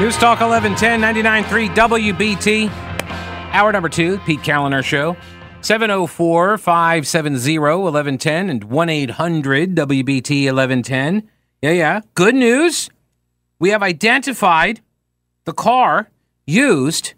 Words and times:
News 0.00 0.16
Talk 0.16 0.40
1110 0.40 1.00
99.3 1.00 1.68
WBT. 1.74 2.70
Hour 3.52 3.72
number 3.72 3.88
two, 3.90 4.18
Pete 4.20 4.40
Kaliner 4.40 4.82
Show. 4.82 5.16
704 5.60 6.58
570 6.58 7.58
1110 7.58 8.50
and 8.50 8.64
1 8.64 8.88
800 8.88 9.74
WBT 9.76 10.46
1110. 10.46 11.28
Yeah, 11.60 11.70
yeah. 11.70 12.00
Good 12.14 12.34
news. 12.34 12.88
We 13.60 13.68
have 13.68 13.82
identified 13.82 14.80
the 15.44 15.52
car 15.52 16.10
used 16.46 17.12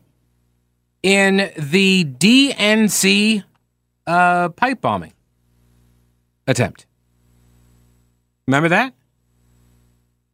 in 1.02 1.52
the 1.56 2.04
DNC 2.04 3.44
uh, 4.06 4.48
pipe 4.50 4.80
bombing 4.82 5.14
attempt. 6.46 6.86
Remember 8.46 8.68
that? 8.68 8.92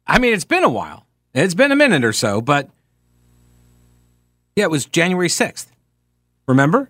I 0.07 0.19
mean, 0.19 0.33
it's 0.33 0.43
been 0.43 0.63
a 0.63 0.69
while. 0.69 1.00
It's 1.33 1.53
been 1.53 1.71
a 1.71 1.75
minute 1.75 2.03
or 2.03 2.13
so, 2.13 2.41
but 2.41 2.69
yeah, 4.55 4.65
it 4.65 4.71
was 4.71 4.85
January 4.85 5.29
6th. 5.29 5.67
Remember? 6.47 6.89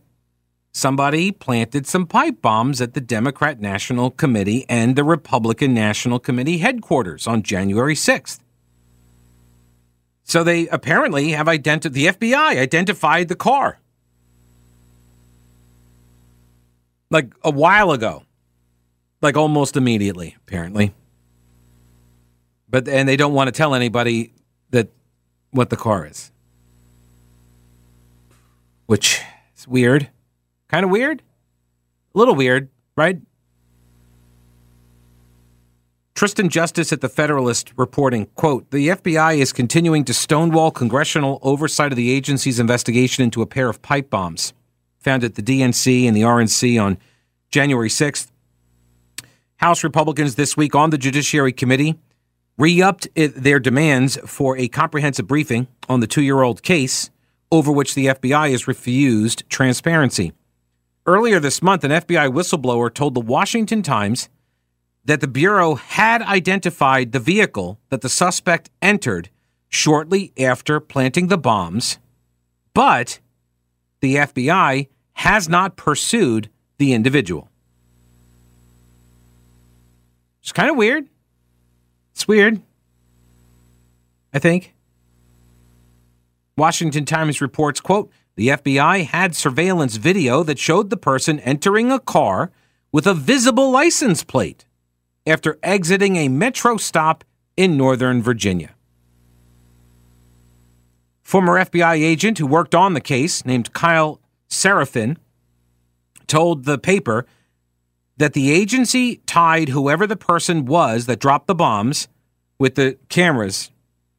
Somebody 0.73 1.31
planted 1.31 1.85
some 1.85 2.07
pipe 2.07 2.41
bombs 2.41 2.81
at 2.81 2.93
the 2.93 3.01
Democrat 3.01 3.59
National 3.59 4.09
Committee 4.09 4.65
and 4.69 4.95
the 4.95 5.03
Republican 5.03 5.73
National 5.73 6.17
Committee 6.17 6.59
headquarters 6.59 7.27
on 7.27 7.43
January 7.43 7.93
6th. 7.93 8.39
So 10.23 10.43
they 10.43 10.67
apparently 10.69 11.31
have 11.31 11.47
identified, 11.49 11.93
the 11.93 12.07
FBI 12.07 12.57
identified 12.57 13.27
the 13.27 13.35
car. 13.35 13.79
Like 17.09 17.33
a 17.43 17.51
while 17.51 17.91
ago. 17.91 18.23
Like 19.21 19.35
almost 19.35 19.75
immediately, 19.75 20.37
apparently. 20.47 20.93
But 22.71 22.87
and 22.87 23.07
they 23.07 23.17
don't 23.17 23.33
want 23.33 23.49
to 23.49 23.51
tell 23.51 23.75
anybody 23.75 24.33
that 24.71 24.89
what 25.51 25.69
the 25.69 25.77
car 25.77 26.07
is. 26.07 26.31
Which 28.87 29.21
is 29.55 29.67
weird. 29.67 30.09
Kind 30.69 30.85
of 30.85 30.89
weird. 30.89 31.21
A 32.15 32.17
little 32.17 32.35
weird, 32.35 32.69
right? 32.95 33.19
Tristan 36.15 36.49
Justice 36.49 36.93
at 36.93 37.01
the 37.01 37.09
Federalist 37.09 37.73
reporting, 37.77 38.27
quote, 38.35 38.69
the 38.71 38.89
FBI 38.89 39.37
is 39.37 39.51
continuing 39.51 40.05
to 40.05 40.13
stonewall 40.13 40.69
congressional 40.69 41.39
oversight 41.41 41.91
of 41.91 41.95
the 41.95 42.11
agency's 42.11 42.59
investigation 42.59 43.23
into 43.23 43.41
a 43.41 43.47
pair 43.47 43.69
of 43.69 43.81
pipe 43.81 44.09
bombs 44.09 44.53
found 44.99 45.23
at 45.23 45.35
the 45.35 45.41
DNC 45.41 46.07
and 46.07 46.15
the 46.15 46.21
RNC 46.21 46.81
on 46.81 46.97
January 47.49 47.89
6th. 47.89 48.31
House 49.57 49.83
Republicans 49.83 50.35
this 50.35 50.55
week 50.55 50.75
on 50.75 50.91
the 50.91 50.97
Judiciary 50.97 51.51
Committee 51.51 51.97
re 52.57 52.81
upped 52.81 53.07
eh, 53.15 53.29
their 53.35 53.59
demands 53.59 54.17
for 54.25 54.57
a 54.57 54.67
comprehensive 54.67 55.27
briefing 55.27 55.67
on 55.89 55.99
the 55.99 56.07
two 56.07 56.21
year 56.21 56.41
old 56.41 56.63
case 56.63 57.09
over 57.51 57.71
which 57.71 57.95
the 57.95 58.07
FBI 58.07 58.51
has 58.51 58.67
refused 58.67 59.43
transparency. 59.49 60.31
Earlier 61.05 61.39
this 61.39 61.61
month, 61.61 61.83
an 61.83 61.91
FBI 61.91 62.31
whistleblower 62.31 62.93
told 62.93 63.13
the 63.13 63.21
Washington 63.21 63.81
Times 63.81 64.29
that 65.03 65.19
the 65.19 65.27
Bureau 65.27 65.75
had 65.75 66.21
identified 66.21 67.11
the 67.11 67.19
vehicle 67.19 67.79
that 67.89 68.01
the 68.01 68.09
suspect 68.09 68.69
entered 68.81 69.29
shortly 69.67 70.31
after 70.37 70.79
planting 70.79 71.27
the 71.27 71.37
bombs, 71.37 71.97
but 72.73 73.19
the 74.01 74.15
FBI 74.15 74.87
has 75.13 75.49
not 75.49 75.75
pursued 75.75 76.49
the 76.77 76.93
individual. 76.93 77.49
It's 80.41 80.51
kind 80.51 80.69
of 80.69 80.75
weird. 80.75 81.07
It's 82.13 82.27
weird. 82.27 82.61
I 84.33 84.39
think. 84.39 84.73
Washington 86.57 87.05
Times 87.05 87.41
reports, 87.41 87.79
quote, 87.79 88.11
the 88.35 88.49
FBI 88.49 89.05
had 89.05 89.35
surveillance 89.35 89.97
video 89.97 90.43
that 90.43 90.59
showed 90.59 90.89
the 90.89 90.97
person 90.97 91.39
entering 91.41 91.91
a 91.91 91.99
car 91.99 92.51
with 92.91 93.07
a 93.07 93.13
visible 93.13 93.71
license 93.71 94.23
plate 94.23 94.65
after 95.25 95.59
exiting 95.63 96.15
a 96.15 96.27
metro 96.27 96.77
stop 96.77 97.23
in 97.57 97.77
Northern 97.77 98.21
Virginia. 98.21 98.75
Former 101.21 101.53
FBI 101.59 101.95
agent 101.95 102.37
who 102.37 102.47
worked 102.47 102.75
on 102.75 102.93
the 102.93 103.01
case, 103.01 103.45
named 103.45 103.73
Kyle 103.73 104.19
Seraphin, 104.49 105.17
told 106.27 106.65
the 106.65 106.77
paper 106.77 107.25
that 108.21 108.33
the 108.33 108.51
agency 108.51 109.17
tied 109.25 109.69
whoever 109.69 110.05
the 110.05 110.15
person 110.15 110.65
was 110.65 111.07
that 111.07 111.19
dropped 111.19 111.47
the 111.47 111.55
bombs 111.55 112.07
with 112.59 112.75
the 112.75 112.95
cameras. 113.09 113.71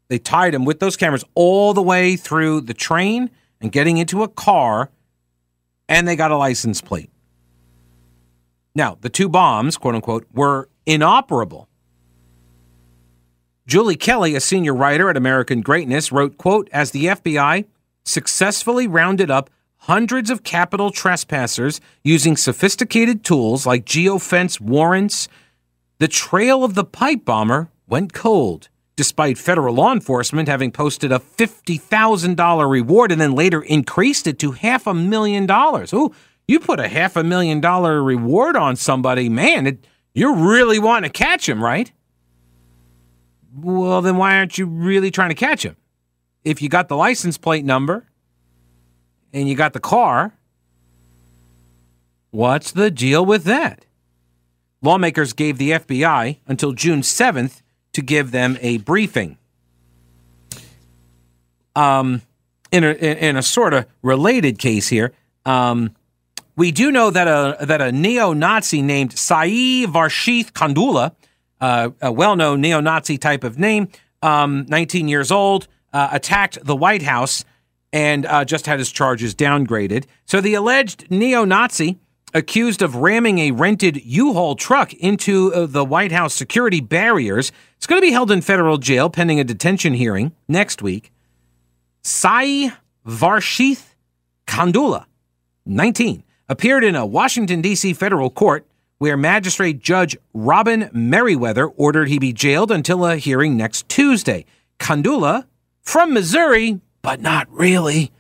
They 0.09 0.19
tied 0.19 0.55
him 0.55 0.65
with 0.65 0.81
those 0.81 0.97
cameras 0.97 1.25
all 1.37 1.73
the 1.73 1.83
way 1.83 2.17
through 2.17 2.63
the 2.63 2.75
train 2.75 3.31
and 3.61 3.71
getting 3.71 3.99
into 3.99 4.25
a 4.25 4.29
car, 4.29 4.91
and 5.89 6.09
they 6.09 6.17
got 6.17 6.33
a 6.33 6.37
license 6.37 6.81
plate. 6.81 7.11
Now, 8.75 8.99
the 9.01 9.09
two 9.09 9.29
bombs, 9.29 9.77
quote 9.77 9.95
unquote, 9.95 10.27
were 10.33 10.69
inoperable. 10.85 11.69
Julie 13.69 13.95
Kelly, 13.95 14.35
a 14.35 14.41
senior 14.41 14.75
writer 14.75 15.11
at 15.11 15.17
American 15.17 15.61
Greatness, 15.61 16.11
wrote, 16.11 16.37
quote, 16.39 16.69
as 16.73 16.91
the 16.91 17.05
FBI 17.05 17.67
successfully 18.05 18.89
rounded 18.89 19.31
up 19.31 19.49
hundreds 19.83 20.31
of 20.31 20.45
Capitol 20.45 20.93
trespassers 20.93 21.81
using 22.05 22.37
sophisticated 22.37 23.25
tools 23.25 23.67
like 23.67 23.85
geofence 23.85 24.61
warrants, 24.61 25.27
the 25.99 26.07
trail 26.07 26.63
of 26.63 26.75
the 26.75 26.85
pipe 26.85 27.25
bomber 27.25 27.69
went 27.89 28.13
cold, 28.13 28.69
despite 28.95 29.37
federal 29.37 29.75
law 29.75 29.93
enforcement 29.93 30.49
having 30.49 30.71
posted 30.71 31.11
a 31.11 31.19
$50,000 31.19 32.71
reward 32.71 33.11
and 33.11 33.21
then 33.21 33.33
later 33.33 33.61
increased 33.63 34.29
it 34.29 34.39
to 34.39 34.53
half 34.53 34.87
a 34.87 34.95
million 34.95 35.47
dollars. 35.47 35.93
Ooh, 35.93 36.15
you 36.47 36.61
put 36.61 36.79
a 36.79 36.89
half 36.89 37.17
a 37.17 37.25
million 37.25 37.61
dollar 37.61 38.05
reward 38.05 38.55
on 38.55 38.77
somebody, 38.77 39.29
man, 39.29 39.67
it, 39.67 39.85
you're 40.15 40.37
really 40.37 40.79
wanting 40.79 41.11
to 41.11 41.19
catch 41.19 41.49
him, 41.49 41.63
right? 41.63 41.91
Well, 43.53 44.01
then 44.01 44.17
why 44.17 44.37
aren't 44.37 44.59
you 44.59 44.67
really 44.67 45.11
trying 45.11 45.31
to 45.31 45.35
catch 45.35 45.65
him? 45.65 45.77
If 46.45 46.63
you 46.63 46.69
got 46.69 46.89
the 46.89 46.97
license 46.97 47.37
plate 47.37 47.65
number 47.65 48.07
and 49.33 49.49
you 49.49 49.55
got 49.55 49.73
the 49.73 49.81
car, 49.81 50.33
what's 52.31 52.73
the 52.73 52.91
deal 52.91 53.25
with 53.25 53.45
that? 53.45 53.87
Lawmakers 54.83 55.33
gave 55.33 55.59
the 55.59 55.71
FBI 55.73 56.39
until 56.47 56.73
June 56.73 57.01
7th 57.03 57.63
to 57.93 58.03
give 58.03 58.31
them 58.31 58.59
a 58.61 58.79
briefing. 58.79 59.39
Um, 61.75 62.23
in 62.71 62.85
a, 62.85 62.93
in 62.93 63.37
a 63.37 63.43
sort 63.43 63.75
of 63.75 63.87
related 64.03 64.59
case 64.59 64.89
here, 64.89 65.13
um, 65.47 65.95
we 66.57 66.71
do 66.71 66.93
know 66.93 67.11
that 67.11 67.29
a 67.29 67.65
that 67.65 67.81
a 67.81 67.93
neo-Nazi 67.93 68.83
named 68.83 69.19
Sai 69.19 69.49
Varshith 69.87 70.53
Kandula, 70.53 71.15
uh, 71.61 71.91
a 72.01 72.13
well-known 72.13 72.61
neo-Nazi 72.61 73.17
type 73.17 73.45
of 73.45 73.59
name, 73.59 73.89
um, 74.23 74.67
19 74.69 75.09
years 75.09 75.31
old, 75.31 75.67
uh, 75.93 76.09
attacked 76.13 76.59
the 76.65 76.77
White 76.77 77.03
House 77.03 77.45
and 77.93 78.27
uh, 78.27 78.45
just 78.45 78.67
had 78.67 78.79
his 78.79 78.91
charges 78.91 79.35
downgraded. 79.35 80.07
So 80.25 80.41
the 80.41 80.55
alleged 80.55 81.11
neo-Nazi 81.11 81.99
accused 82.35 82.81
of 82.83 82.97
ramming 82.97 83.39
a 83.39 83.51
rented 83.51 84.03
U-Haul 84.05 84.57
truck 84.57 84.93
into 84.95 85.53
uh, 85.53 85.67
the 85.67 85.85
White 85.85 86.13
House 86.13 86.35
security 86.35 86.81
barriers. 86.81 87.53
is 87.81 87.87
going 87.87 88.01
to 88.01 88.07
be 88.07 88.13
held 88.13 88.31
in 88.31 88.41
federal 88.41 88.79
jail 88.79 89.11
pending 89.11 89.39
a 89.39 89.45
detention 89.45 89.95
hearing 89.95 90.33
next 90.49 90.83
week. 90.83 91.13
Sai 92.03 92.73
Varshith 93.07 93.95
Kandula, 94.47 95.07
19, 95.67 96.25
appeared 96.49 96.85
in 96.85 96.97
a 96.97 97.07
Washington, 97.07 97.61
D.C. 97.61 97.93
federal 97.95 98.31
court 98.31 98.67
where 98.99 99.17
Magistrate 99.17 99.81
Judge 99.81 100.17
Robin 100.33 100.89
Meriwether 100.93 101.67
ordered 101.67 102.09
he 102.09 102.19
be 102.19 102.33
jailed 102.33 102.71
until 102.71 103.05
a 103.05 103.17
hearing 103.17 103.57
next 103.57 103.89
Tuesday. 103.89 104.45
Kandula, 104.79 105.47
from 105.83 106.15
Missouri, 106.15 106.81
but 107.03 107.21
not 107.21 107.51
really, 107.51 108.11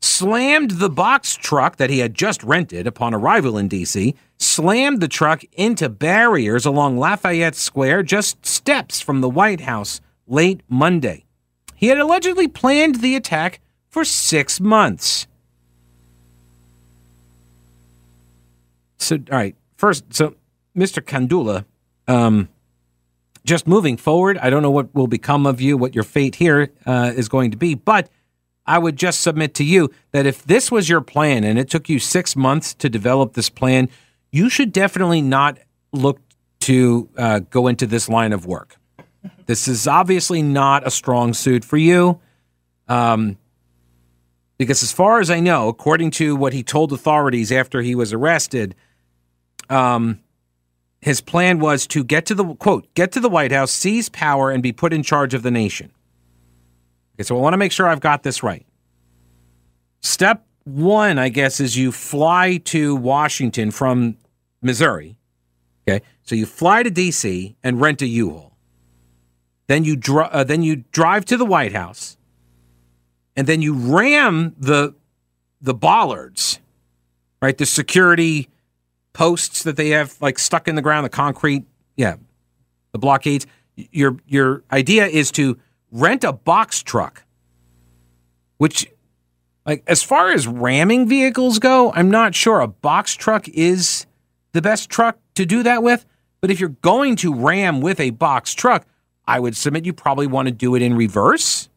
slammed 0.00 0.72
the 0.72 0.90
box 0.90 1.36
truck 1.36 1.76
that 1.76 1.90
he 1.90 2.00
had 2.00 2.14
just 2.14 2.42
rented 2.42 2.86
upon 2.86 3.14
arrival 3.14 3.56
in 3.56 3.68
D.C., 3.68 4.14
slammed 4.38 5.00
the 5.00 5.08
truck 5.08 5.42
into 5.52 5.88
barriers 5.88 6.66
along 6.66 6.98
Lafayette 6.98 7.54
Square, 7.54 8.02
just 8.04 8.44
steps 8.44 9.00
from 9.00 9.20
the 9.20 9.28
White 9.28 9.62
House, 9.62 10.00
late 10.26 10.60
Monday. 10.68 11.24
He 11.76 11.88
had 11.88 11.98
allegedly 11.98 12.48
planned 12.48 12.96
the 12.96 13.16
attack 13.16 13.60
for 13.88 14.04
six 14.04 14.60
months. 14.60 15.26
So, 18.98 19.16
all 19.30 19.38
right, 19.38 19.56
first, 19.76 20.04
so 20.12 20.34
Mr. 20.76 21.02
Kandula, 21.02 21.64
um, 22.06 22.48
just 23.50 23.66
moving 23.66 23.96
forward, 23.96 24.38
I 24.38 24.48
don't 24.48 24.62
know 24.62 24.70
what 24.70 24.94
will 24.94 25.08
become 25.08 25.44
of 25.44 25.60
you, 25.60 25.76
what 25.76 25.92
your 25.92 26.04
fate 26.04 26.36
here 26.36 26.70
uh, 26.86 27.12
is 27.16 27.28
going 27.28 27.50
to 27.50 27.56
be, 27.56 27.74
but 27.74 28.08
I 28.64 28.78
would 28.78 28.94
just 28.96 29.22
submit 29.22 29.54
to 29.54 29.64
you 29.64 29.90
that 30.12 30.24
if 30.24 30.44
this 30.44 30.70
was 30.70 30.88
your 30.88 31.00
plan 31.00 31.42
and 31.42 31.58
it 31.58 31.68
took 31.68 31.88
you 31.88 31.98
six 31.98 32.36
months 32.36 32.74
to 32.74 32.88
develop 32.88 33.34
this 33.34 33.50
plan, 33.50 33.88
you 34.30 34.48
should 34.50 34.70
definitely 34.70 35.20
not 35.20 35.58
look 35.92 36.20
to 36.60 37.08
uh, 37.18 37.40
go 37.40 37.66
into 37.66 37.88
this 37.88 38.08
line 38.08 38.32
of 38.32 38.46
work. 38.46 38.76
This 39.46 39.66
is 39.66 39.88
obviously 39.88 40.42
not 40.42 40.86
a 40.86 40.90
strong 40.90 41.34
suit 41.34 41.64
for 41.64 41.76
you. 41.76 42.20
Um, 42.86 43.36
because 44.58 44.84
as 44.84 44.92
far 44.92 45.18
as 45.18 45.28
I 45.28 45.40
know, 45.40 45.68
according 45.68 46.12
to 46.12 46.36
what 46.36 46.52
he 46.52 46.62
told 46.62 46.92
authorities 46.92 47.50
after 47.50 47.82
he 47.82 47.96
was 47.96 48.12
arrested, 48.12 48.76
um, 49.68 50.20
his 51.00 51.20
plan 51.20 51.58
was 51.60 51.86
to 51.88 52.04
get 52.04 52.26
to 52.26 52.34
the 52.34 52.54
quote, 52.56 52.92
get 52.94 53.12
to 53.12 53.20
the 53.20 53.28
White 53.28 53.52
House, 53.52 53.72
seize 53.72 54.08
power, 54.08 54.50
and 54.50 54.62
be 54.62 54.72
put 54.72 54.92
in 54.92 55.02
charge 55.02 55.32
of 55.32 55.42
the 55.42 55.50
nation. 55.50 55.92
Okay, 57.14 57.24
so 57.24 57.36
I 57.36 57.40
want 57.40 57.54
to 57.54 57.58
make 57.58 57.72
sure 57.72 57.86
I've 57.86 58.00
got 58.00 58.22
this 58.22 58.42
right. 58.42 58.66
Step 60.00 60.46
one, 60.64 61.18
I 61.18 61.30
guess, 61.30 61.60
is 61.60 61.76
you 61.76 61.90
fly 61.90 62.58
to 62.64 62.94
Washington 62.96 63.70
from 63.70 64.16
Missouri. 64.62 65.16
Okay, 65.88 66.04
so 66.22 66.34
you 66.34 66.44
fly 66.46 66.82
to 66.82 66.90
D.C. 66.90 67.56
and 67.62 67.80
rent 67.80 68.02
a 68.02 68.06
U-Haul. 68.06 68.56
Then 69.66 69.84
you 69.84 69.96
dr- 69.96 70.30
uh, 70.32 70.44
then 70.44 70.62
you 70.62 70.84
drive 70.92 71.24
to 71.26 71.36
the 71.36 71.46
White 71.46 71.72
House, 71.72 72.18
and 73.36 73.46
then 73.46 73.62
you 73.62 73.72
ram 73.72 74.54
the 74.58 74.94
the 75.60 75.74
bollards, 75.74 76.58
right? 77.40 77.56
The 77.56 77.66
security 77.66 78.48
posts 79.12 79.62
that 79.64 79.76
they 79.76 79.90
have 79.90 80.16
like 80.20 80.38
stuck 80.38 80.68
in 80.68 80.74
the 80.74 80.82
ground, 80.82 81.04
the 81.04 81.10
concrete, 81.10 81.64
yeah, 81.96 82.16
the 82.92 82.98
blockades. 82.98 83.46
Your 83.76 84.16
your 84.26 84.62
idea 84.70 85.06
is 85.06 85.30
to 85.32 85.58
rent 85.90 86.24
a 86.24 86.32
box 86.32 86.82
truck, 86.82 87.24
which 88.58 88.86
like 89.66 89.82
as 89.86 90.02
far 90.02 90.32
as 90.32 90.46
ramming 90.46 91.08
vehicles 91.08 91.58
go, 91.58 91.92
I'm 91.92 92.10
not 92.10 92.34
sure 92.34 92.60
a 92.60 92.68
box 92.68 93.14
truck 93.14 93.48
is 93.48 94.06
the 94.52 94.62
best 94.62 94.90
truck 94.90 95.18
to 95.34 95.46
do 95.46 95.62
that 95.62 95.82
with. 95.82 96.04
But 96.40 96.50
if 96.50 96.58
you're 96.58 96.70
going 96.70 97.16
to 97.16 97.34
ram 97.34 97.80
with 97.80 98.00
a 98.00 98.10
box 98.10 98.54
truck, 98.54 98.86
I 99.26 99.38
would 99.38 99.56
submit 99.56 99.84
you 99.84 99.92
probably 99.92 100.26
want 100.26 100.48
to 100.48 100.52
do 100.52 100.74
it 100.74 100.82
in 100.82 100.94
reverse. 100.94 101.68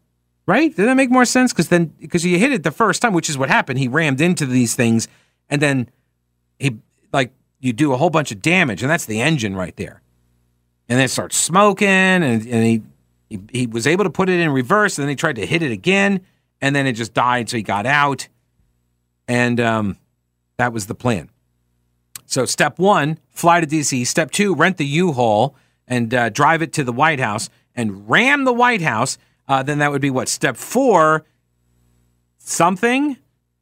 Right? 0.45 0.75
Does 0.75 0.85
that 0.85 0.95
make 0.95 1.09
more 1.09 1.23
sense? 1.23 1.53
Because 1.53 1.69
then, 1.69 1.93
because 2.01 2.25
you 2.25 2.37
hit 2.37 2.51
it 2.51 2.63
the 2.63 2.71
first 2.71 3.01
time, 3.01 3.13
which 3.13 3.29
is 3.29 3.37
what 3.37 3.47
happened. 3.47 3.79
He 3.79 3.87
rammed 3.87 4.19
into 4.19 4.45
these 4.45 4.75
things, 4.75 5.07
and 5.49 5.61
then 5.61 5.89
he 6.59 6.79
like 7.13 7.31
you 7.59 7.71
do 7.71 7.93
a 7.93 7.97
whole 7.97 8.09
bunch 8.09 8.31
of 8.31 8.41
damage, 8.41 8.81
and 8.81 8.91
that's 8.91 9.05
the 9.05 9.21
engine 9.21 9.55
right 9.55 9.75
there. 9.77 10.01
And 10.89 10.97
then 10.97 11.05
it 11.05 11.09
starts 11.09 11.37
smoking, 11.37 11.87
and, 11.87 12.23
and 12.23 12.43
he, 12.43 12.81
he 13.29 13.39
he 13.51 13.67
was 13.67 13.87
able 13.87 14.03
to 14.03 14.09
put 14.09 14.29
it 14.29 14.39
in 14.39 14.49
reverse, 14.49 14.97
and 14.97 15.03
then 15.03 15.09
he 15.09 15.15
tried 15.15 15.37
to 15.37 15.45
hit 15.45 15.61
it 15.61 15.71
again, 15.71 16.21
and 16.59 16.75
then 16.75 16.87
it 16.87 16.93
just 16.93 17.13
died, 17.13 17.49
so 17.49 17.57
he 17.57 17.63
got 17.63 17.85
out, 17.85 18.27
and 19.27 19.59
um, 19.61 19.97
that 20.57 20.73
was 20.73 20.87
the 20.87 20.95
plan. 20.95 21.29
So 22.25 22.45
step 22.45 22.79
one, 22.79 23.19
fly 23.29 23.61
to 23.61 23.67
DC. 23.67 24.07
Step 24.07 24.31
two, 24.31 24.55
rent 24.55 24.77
the 24.77 24.85
U-Haul 24.85 25.55
and 25.87 26.13
uh, 26.13 26.29
drive 26.29 26.61
it 26.61 26.73
to 26.73 26.83
the 26.83 26.93
White 26.93 27.19
House 27.19 27.49
and 27.75 28.09
ram 28.09 28.43
the 28.43 28.53
White 28.53 28.81
House. 28.81 29.17
Uh, 29.47 29.61
then 29.61 29.79
that 29.79 29.91
would 29.91 30.01
be 30.01 30.09
what 30.09 30.29
step 30.29 30.57
four, 30.57 31.25
something 32.37 33.17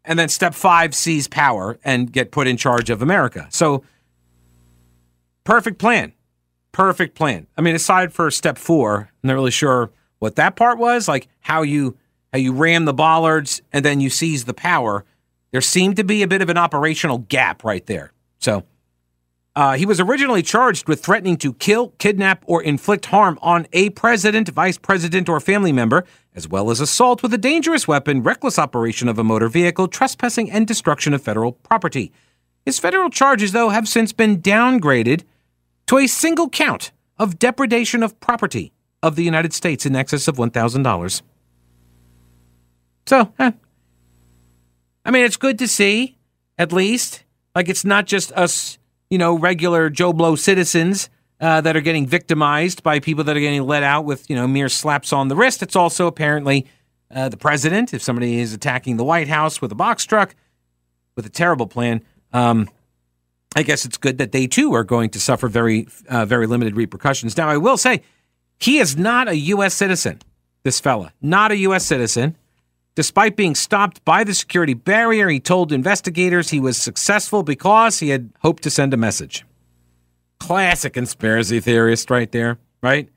and 0.06 0.18
then 0.18 0.30
step 0.30 0.54
five, 0.54 0.96
seize 0.96 1.28
power 1.28 1.80
and 1.84 2.12
get 2.12 2.32
put 2.32 2.48
in 2.48 2.58
charge 2.58 2.90
of 2.90 3.02
America. 3.02 3.48
So, 3.50 3.84
perfect 5.44 5.78
plan. 5.78 6.14
Perfect 6.72 7.16
plan. 7.16 7.48
I 7.58 7.62
mean, 7.62 7.76
aside 7.76 8.14
for 8.14 8.32
step 8.32 8.58
four, 8.58 9.10
I'm 9.24 9.28
not 9.28 9.34
really 9.34 9.52
sure 9.52 9.92
what 10.20 10.36
that 10.36 10.56
part 10.56 10.80
was, 10.80 11.08
like 11.08 11.28
how 11.42 11.64
you 11.64 11.98
how 12.32 12.40
you 12.40 12.54
ram 12.54 12.86
the 12.86 12.94
bollards 12.94 13.62
and 13.74 13.84
then 13.84 14.00
you 14.00 14.10
seize 14.10 14.46
the 14.46 14.54
power. 14.54 15.04
There 15.52 15.62
seemed 15.62 15.98
to 15.98 16.04
be 16.04 16.24
a 16.24 16.28
bit 16.28 16.42
of 16.42 16.50
an 16.50 16.58
operational 16.58 17.18
gap 17.18 17.64
right 17.64 17.86
there. 17.86 18.14
So, 18.40 18.64
uh, 19.62 19.74
he 19.74 19.86
was 19.86 20.00
originally 20.00 20.42
charged 20.42 20.88
with 20.88 21.04
threatening 21.04 21.38
to 21.38 21.54
kill, 21.54 21.90
kidnap, 22.00 22.44
or 22.48 22.64
inflict 22.64 23.06
harm 23.06 23.38
on 23.44 23.68
a 23.74 23.92
president, 23.92 24.50
vice 24.50 24.80
president, 24.80 25.30
or 25.30 25.40
family 25.40 25.72
member, 25.72 26.04
as 26.34 26.48
well 26.48 26.72
as 26.72 26.80
assault 26.80 27.22
with 27.22 27.32
a 27.32 27.38
dangerous 27.38 27.88
weapon, 27.88 28.24
reckless 28.24 28.58
operation 28.58 29.08
of 29.08 29.20
a 29.20 29.24
motor 29.24 29.48
vehicle, 29.48 29.88
trespassing, 29.88 30.50
and 30.50 30.66
destruction 30.66 31.14
of 31.14 31.22
federal 31.22 31.52
property. 31.52 32.12
His 32.66 32.80
federal 32.80 33.12
charges, 33.12 33.52
though, 33.52 33.70
have 33.70 33.88
since 33.88 34.12
been 34.12 34.42
downgraded 34.42 35.26
to 35.86 36.00
a 36.00 36.08
single 36.08 36.50
count 36.50 36.92
of 37.20 37.38
depredation 37.38 38.02
of 38.02 38.20
property 38.20 38.74
of 39.04 39.16
the 39.16 39.24
United 39.24 39.54
States 39.54 39.86
in 39.86 39.96
excess 39.96 40.28
of 40.28 40.38
$1,000. 40.38 41.22
So, 43.06 43.32
eh. 43.38 43.52
I 45.06 45.12
mean, 45.12 45.24
it's 45.24 45.38
good 45.38 45.60
to 45.60 45.68
see, 45.68 46.18
at 46.58 46.74
least. 46.74 47.26
Like, 47.54 47.70
it's 47.70 47.86
not 47.86 48.08
just 48.08 48.32
us 48.32 48.80
you 49.12 49.18
know, 49.18 49.38
regular 49.38 49.90
Joe 49.92 50.14
Blow 50.14 50.36
citizens 50.36 51.10
uh, 51.40 51.62
that 51.62 51.76
are 51.76 51.82
getting 51.82 52.08
victimized 52.08 52.82
by 52.82 53.00
people 53.00 53.24
that 53.26 53.38
are 53.38 53.42
getting 53.42 53.62
let 53.64 53.84
out 53.84 54.06
with, 54.06 54.28
you 54.30 54.36
know, 54.36 54.48
mere 54.48 54.70
slaps 54.70 55.12
on 55.14 55.28
the 55.28 55.36
wrist. 55.36 55.62
It's 55.62 55.76
also 55.76 56.08
apparently 56.08 56.66
uh, 57.14 57.30
the 57.30 57.38
president. 57.38 57.94
If 57.94 58.02
somebody 58.02 58.40
is 58.40 58.54
attacking 58.54 58.98
the 58.98 59.04
White 59.04 59.28
House 59.28 59.62
with 59.62 59.72
a 59.72 59.76
box 59.76 60.06
truck 60.06 60.34
with 61.16 61.26
a 61.26 61.30
terrible 61.30 61.68
plan, 61.68 62.02
um, 62.32 62.70
I 63.54 63.64
guess 63.64 63.84
it's 63.84 63.98
good 63.98 64.18
that 64.20 64.32
they 64.32 64.48
too 64.48 64.74
are 64.74 64.86
going 64.86 65.10
to 65.10 65.20
suffer 65.20 65.50
very, 65.50 65.90
uh, 66.08 66.26
very 66.26 66.48
limited 66.48 66.78
repercussions. 66.78 67.36
Now, 67.36 67.50
I 67.50 67.58
will 67.58 67.78
say, 67.78 68.04
he 68.60 68.78
is 68.78 68.96
not 68.96 69.28
a 69.28 69.36
U.S. 69.36 69.74
citizen. 69.74 70.22
This 70.64 70.80
fella, 70.80 71.12
not 71.22 71.52
a 71.52 71.58
U.S. 71.58 71.86
citizen. 71.86 72.38
Despite 72.96 73.38
being 73.38 73.56
stopped 73.56 74.04
by 74.04 74.24
the 74.24 74.34
security 74.34 74.74
barrier, 74.74 75.30
he 75.30 75.40
told 75.40 75.72
investigators 75.72 76.50
he 76.50 76.60
was 76.60 76.78
successful 76.78 77.42
because 77.42 78.00
he 78.00 78.10
had 78.10 78.32
hoped 78.42 78.64
to 78.64 78.70
send 78.70 78.94
a 78.94 78.98
message. 78.98 79.46
Classic 80.40 80.94
conspiracy 80.94 81.62
theorist, 81.62 82.10
right 82.10 82.32
there, 82.32 82.58
right? 82.84 83.08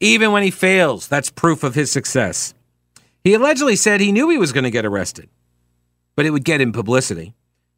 Even 0.00 0.32
when 0.32 0.42
he 0.42 0.50
fails, 0.50 1.06
that's 1.06 1.30
proof 1.30 1.62
of 1.62 1.74
his 1.74 1.92
success. 1.92 2.52
He 3.22 3.34
allegedly 3.34 3.76
said 3.76 4.00
he 4.00 4.12
knew 4.12 4.28
he 4.28 4.38
was 4.38 4.52
going 4.52 4.64
to 4.64 4.70
get 4.70 4.84
arrested, 4.84 5.28
but 6.16 6.26
it 6.26 6.30
would 6.30 6.44
get 6.44 6.60
him 6.60 6.72
publicity. 6.72 7.34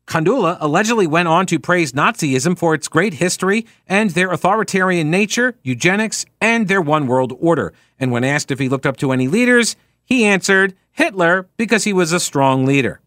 Kandula 0.07 0.57
allegedly 0.61 1.07
went 1.07 1.29
on 1.29 1.45
to 1.47 1.59
praise 1.59 1.93
Nazism 1.93 2.57
for 2.57 2.73
its 2.73 2.89
great 2.89 3.15
history 3.15 3.67
and 3.87 4.11
their 4.11 4.33
authoritarian 4.33 5.11
nature, 5.11 5.59
eugenics, 5.63 6.25
and 6.41 6.67
their 6.67 6.81
one 6.81 7.07
world 7.07 7.35
order. 7.39 7.75
And 8.01 8.11
when 8.11 8.25
asked 8.25 8.51
if 8.51 8.59
he 8.59 8.71
looked 8.71 8.87
up 8.87 8.97
to 8.99 9.13
any 9.13 9.29
leaders, 9.29 9.77
he 10.09 10.25
answered 10.25 10.75
Hitler 10.91 11.49
because 11.59 11.85
he 11.85 11.93
was 11.93 12.13
a 12.13 12.19
strong 12.19 12.65
leader. 12.65 13.01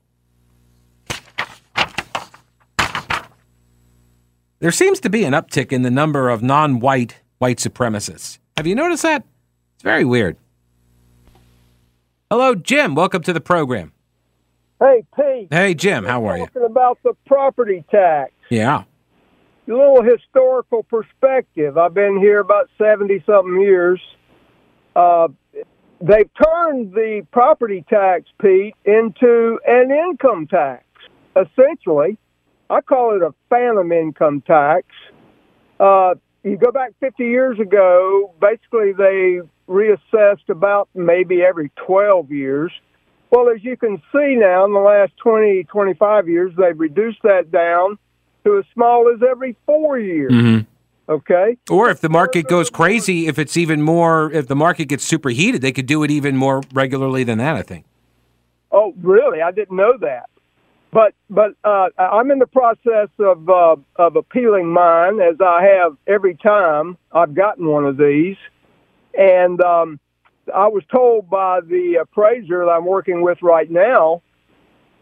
There 4.60 4.72
seems 4.72 5.00
to 5.00 5.10
be 5.10 5.24
an 5.24 5.34
uptick 5.34 5.72
in 5.72 5.82
the 5.82 5.90
number 5.90 6.30
of 6.30 6.44
non 6.44 6.80
white 6.80 7.16
white 7.40 7.58
supremacists. 7.58 8.38
Have 8.56 8.68
you 8.68 8.76
noticed 8.76 9.02
that? 9.02 9.24
It's 9.74 9.84
very 9.84 10.06
weird. 10.06 10.38
Hello, 12.30 12.54
Jim. 12.54 12.94
Welcome 12.94 13.24
to 13.24 13.34
the 13.34 13.42
program. 13.42 13.92
Hey, 14.80 15.04
Pete. 15.16 15.48
Hey, 15.50 15.74
Jim. 15.74 16.06
How 16.06 16.24
are 16.26 16.38
you? 16.38 16.46
Talking 16.46 16.66
about 16.66 17.00
the 17.04 17.14
property 17.26 17.84
tax. 17.90 18.32
Yeah. 18.52 18.84
A 19.68 19.72
little 19.72 20.04
historical 20.04 20.84
perspective. 20.84 21.80
I've 21.80 21.96
been 21.96 22.20
here 22.20 22.40
about 22.40 22.70
70 22.78 23.24
something 23.26 23.60
years. 23.60 24.00
Uh, 24.96 25.30
they've 26.02 26.30
turned 26.44 26.94
the 26.94 27.26
property 27.32 27.86
tax, 27.90 28.26
Pete, 28.42 28.76
into 28.86 29.60
an 29.66 29.92
income 29.92 30.48
tax, 30.48 30.84
essentially. 31.36 32.18
I 32.70 32.82
call 32.82 33.16
it 33.16 33.22
a 33.22 33.34
phantom 33.50 33.92
income 33.92 34.42
tax. 34.42 34.86
Uh, 35.80 36.16
you 36.44 36.58
go 36.58 36.72
back 36.72 36.94
50 37.00 37.24
years 37.24 37.60
ago, 37.60 38.34
basically 38.40 38.94
they 38.94 39.42
reassessed 39.68 40.50
about 40.50 40.90
maybe 40.94 41.42
every 41.44 41.72
12 41.86 42.32
years. 42.32 42.72
Well, 43.30 43.50
as 43.50 43.64
you 43.64 43.78
can 43.78 44.02
see 44.12 44.36
now, 44.36 44.66
in 44.66 44.74
the 44.74 44.80
last 44.80 45.14
20, 45.18 45.64
25 45.66 46.28
years, 46.28 46.52
they've 46.58 46.78
reduced 46.78 47.22
that 47.24 47.52
down 47.52 47.98
to 48.44 48.58
as 48.58 48.66
small 48.74 49.12
as 49.14 49.22
every 49.30 49.56
four 49.66 50.00
years. 50.00 50.32
Mm-hmm. 50.32 50.66
Okay. 51.10 51.58
Or 51.70 51.90
if 51.90 52.00
the 52.00 52.10
market 52.10 52.48
goes 52.48 52.70
crazy, 52.70 53.28
if 53.28 53.38
it's 53.38 53.58
even 53.58 53.82
more, 53.82 54.32
if 54.32 54.48
the 54.48 54.56
market 54.56 54.86
gets 54.86 55.04
superheated, 55.04 55.62
they 55.62 55.72
could 55.72 55.86
do 55.86 56.04
it 56.04 56.12
even 56.12 56.38
more 56.38 56.62
regularly 56.74 57.24
than 57.24 57.38
that. 57.40 57.56
I 57.56 57.64
think. 57.64 57.86
Oh, 58.72 58.94
really? 59.02 59.42
I 59.42 59.52
didn't 59.52 59.76
know 59.76 59.98
that. 60.00 60.30
But 60.92 61.14
but 61.30 61.54
uh, 61.64 61.90
I'm 61.98 62.32
in 62.32 62.40
the 62.40 62.48
process 62.48 63.08
of 63.18 63.50
uh, 63.50 63.76
of 63.96 64.16
appealing 64.16 64.68
mine, 64.72 65.22
as 65.22 65.36
I 65.40 65.64
have 65.64 65.96
every 66.06 66.36
time 66.36 66.98
I've 67.14 67.34
gotten 67.34 67.68
one 67.68 67.86
of 67.86 67.98
these, 67.98 68.36
and 69.18 69.62
um, 69.62 70.00
I 70.54 70.68
was 70.68 70.84
told 70.92 71.30
by 71.30 71.62
the 71.62 72.00
appraiser 72.02 72.66
that 72.66 72.72
I'm 72.72 72.86
working 72.86 73.22
with 73.22 73.42
right 73.42 73.72
now, 73.72 74.22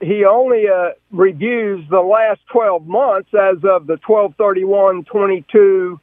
he 0.01 0.25
only 0.25 0.65
uh, 0.68 0.91
reviews 1.12 1.86
the 1.89 2.01
last 2.01 2.41
12 2.51 2.86
months 2.88 3.29
as 3.34 3.58
of 3.63 3.88
the 3.88 3.98
1231-22 4.08 6.00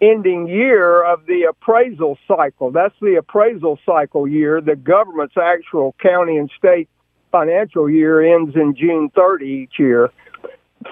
ending 0.00 0.46
year 0.46 1.02
of 1.04 1.26
the 1.26 1.42
appraisal 1.50 2.16
cycle. 2.26 2.70
That's 2.70 2.94
the 3.00 3.16
appraisal 3.16 3.78
cycle 3.84 4.28
year. 4.28 4.60
The 4.60 4.76
government's 4.76 5.36
actual 5.36 5.94
county 6.00 6.36
and 6.36 6.50
state 6.56 6.88
financial 7.30 7.90
year 7.90 8.36
ends 8.36 8.54
in 8.54 8.74
June 8.76 9.10
30 9.14 9.46
each 9.46 9.78
year. 9.78 10.10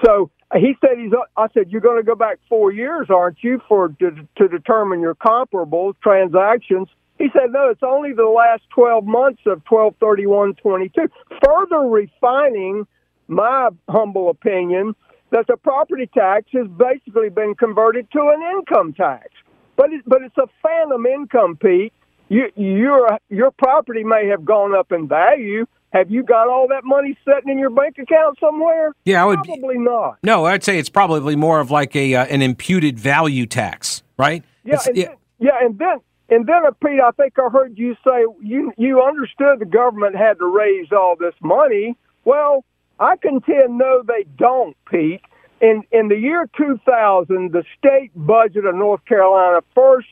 So 0.05 0.29
he 0.53 0.75
said 0.81 0.97
he's. 0.97 1.11
I 1.35 1.47
said 1.53 1.71
you're 1.71 1.81
going 1.81 1.97
to 1.97 2.05
go 2.05 2.15
back 2.15 2.39
four 2.47 2.71
years, 2.71 3.07
aren't 3.09 3.37
you, 3.41 3.61
for 3.67 3.89
to, 3.99 4.11
to 4.37 4.47
determine 4.47 4.99
your 4.99 5.15
comparable 5.15 5.93
transactions? 6.01 6.87
He 7.17 7.27
said 7.33 7.51
no, 7.51 7.69
it's 7.69 7.83
only 7.83 8.13
the 8.13 8.25
last 8.25 8.63
12 8.73 9.05
months 9.05 9.41
of 9.45 9.63
1231.22. 9.65 11.09
Further 11.43 11.79
refining 11.79 12.85
my 13.27 13.69
humble 13.89 14.29
opinion 14.29 14.95
that 15.31 15.47
the 15.47 15.57
property 15.57 16.09
tax 16.13 16.45
has 16.53 16.67
basically 16.67 17.29
been 17.29 17.55
converted 17.55 18.09
to 18.11 18.19
an 18.19 18.41
income 18.57 18.93
tax. 18.93 19.29
But 19.75 19.91
it, 19.91 20.03
but 20.05 20.21
it's 20.21 20.37
a 20.37 20.47
phantom 20.61 21.05
income, 21.05 21.57
Pete. 21.57 21.93
You, 22.29 22.51
your 22.55 23.17
your 23.29 23.51
property 23.51 24.03
may 24.03 24.27
have 24.27 24.43
gone 24.43 24.75
up 24.75 24.91
in 24.91 25.07
value, 25.07 25.65
have 25.93 26.11
you 26.11 26.23
got 26.23 26.47
all 26.47 26.67
that 26.67 26.83
money 26.83 27.17
sitting 27.25 27.49
in 27.49 27.57
your 27.57 27.69
bank 27.69 27.97
account 27.97 28.37
somewhere? 28.39 28.93
Yeah, 29.05 29.23
I 29.23 29.25
would 29.25 29.43
probably 29.43 29.77
not. 29.77 30.17
No, 30.21 30.45
I'd 30.45 30.63
say 30.63 30.77
it's 30.77 30.89
probably 30.89 31.35
more 31.35 31.59
of 31.59 31.71
like 31.71 31.95
a 31.95 32.13
uh, 32.15 32.25
an 32.25 32.41
imputed 32.41 32.99
value 32.99 33.45
tax, 33.45 34.03
right? 34.17 34.43
Yeah, 34.65 34.79
and 34.85 34.97
yeah. 34.97 35.05
Then, 35.05 35.17
yeah, 35.39 35.51
and 35.61 35.79
then 35.79 35.97
and 36.29 36.45
then, 36.45 36.65
uh, 36.65 36.71
Pete, 36.71 36.99
I 36.99 37.11
think 37.11 37.33
I 37.39 37.49
heard 37.49 37.77
you 37.77 37.95
say 38.03 38.25
you 38.41 38.73
you 38.77 39.01
understood 39.01 39.59
the 39.59 39.65
government 39.65 40.15
had 40.15 40.39
to 40.39 40.45
raise 40.45 40.91
all 40.91 41.15
this 41.17 41.35
money. 41.41 41.95
Well, 42.25 42.65
I 42.99 43.15
contend 43.17 43.77
no, 43.77 44.03
they 44.05 44.25
don't, 44.37 44.75
Pete. 44.89 45.21
In 45.61 45.83
in 45.91 46.09
the 46.09 46.17
year 46.17 46.49
2000, 46.57 47.51
the 47.51 47.63
state 47.77 48.11
budget 48.15 48.65
of 48.65 48.75
North 48.75 49.03
Carolina 49.05 49.61
first 49.73 50.07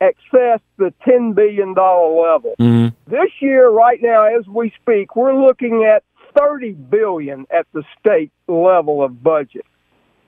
access 0.00 0.60
the 0.76 0.92
$10 1.06 1.34
billion 1.34 1.68
level. 1.70 2.54
Mm-hmm. 2.58 2.88
This 3.10 3.30
year, 3.40 3.70
right 3.70 3.98
now, 4.02 4.24
as 4.24 4.46
we 4.46 4.72
speak, 4.80 5.16
we're 5.16 5.34
looking 5.34 5.84
at 5.84 6.02
30 6.36 6.72
billion 6.72 7.46
at 7.50 7.66
the 7.72 7.82
state 7.98 8.32
level 8.46 9.02
of 9.02 9.22
budget. 9.22 9.64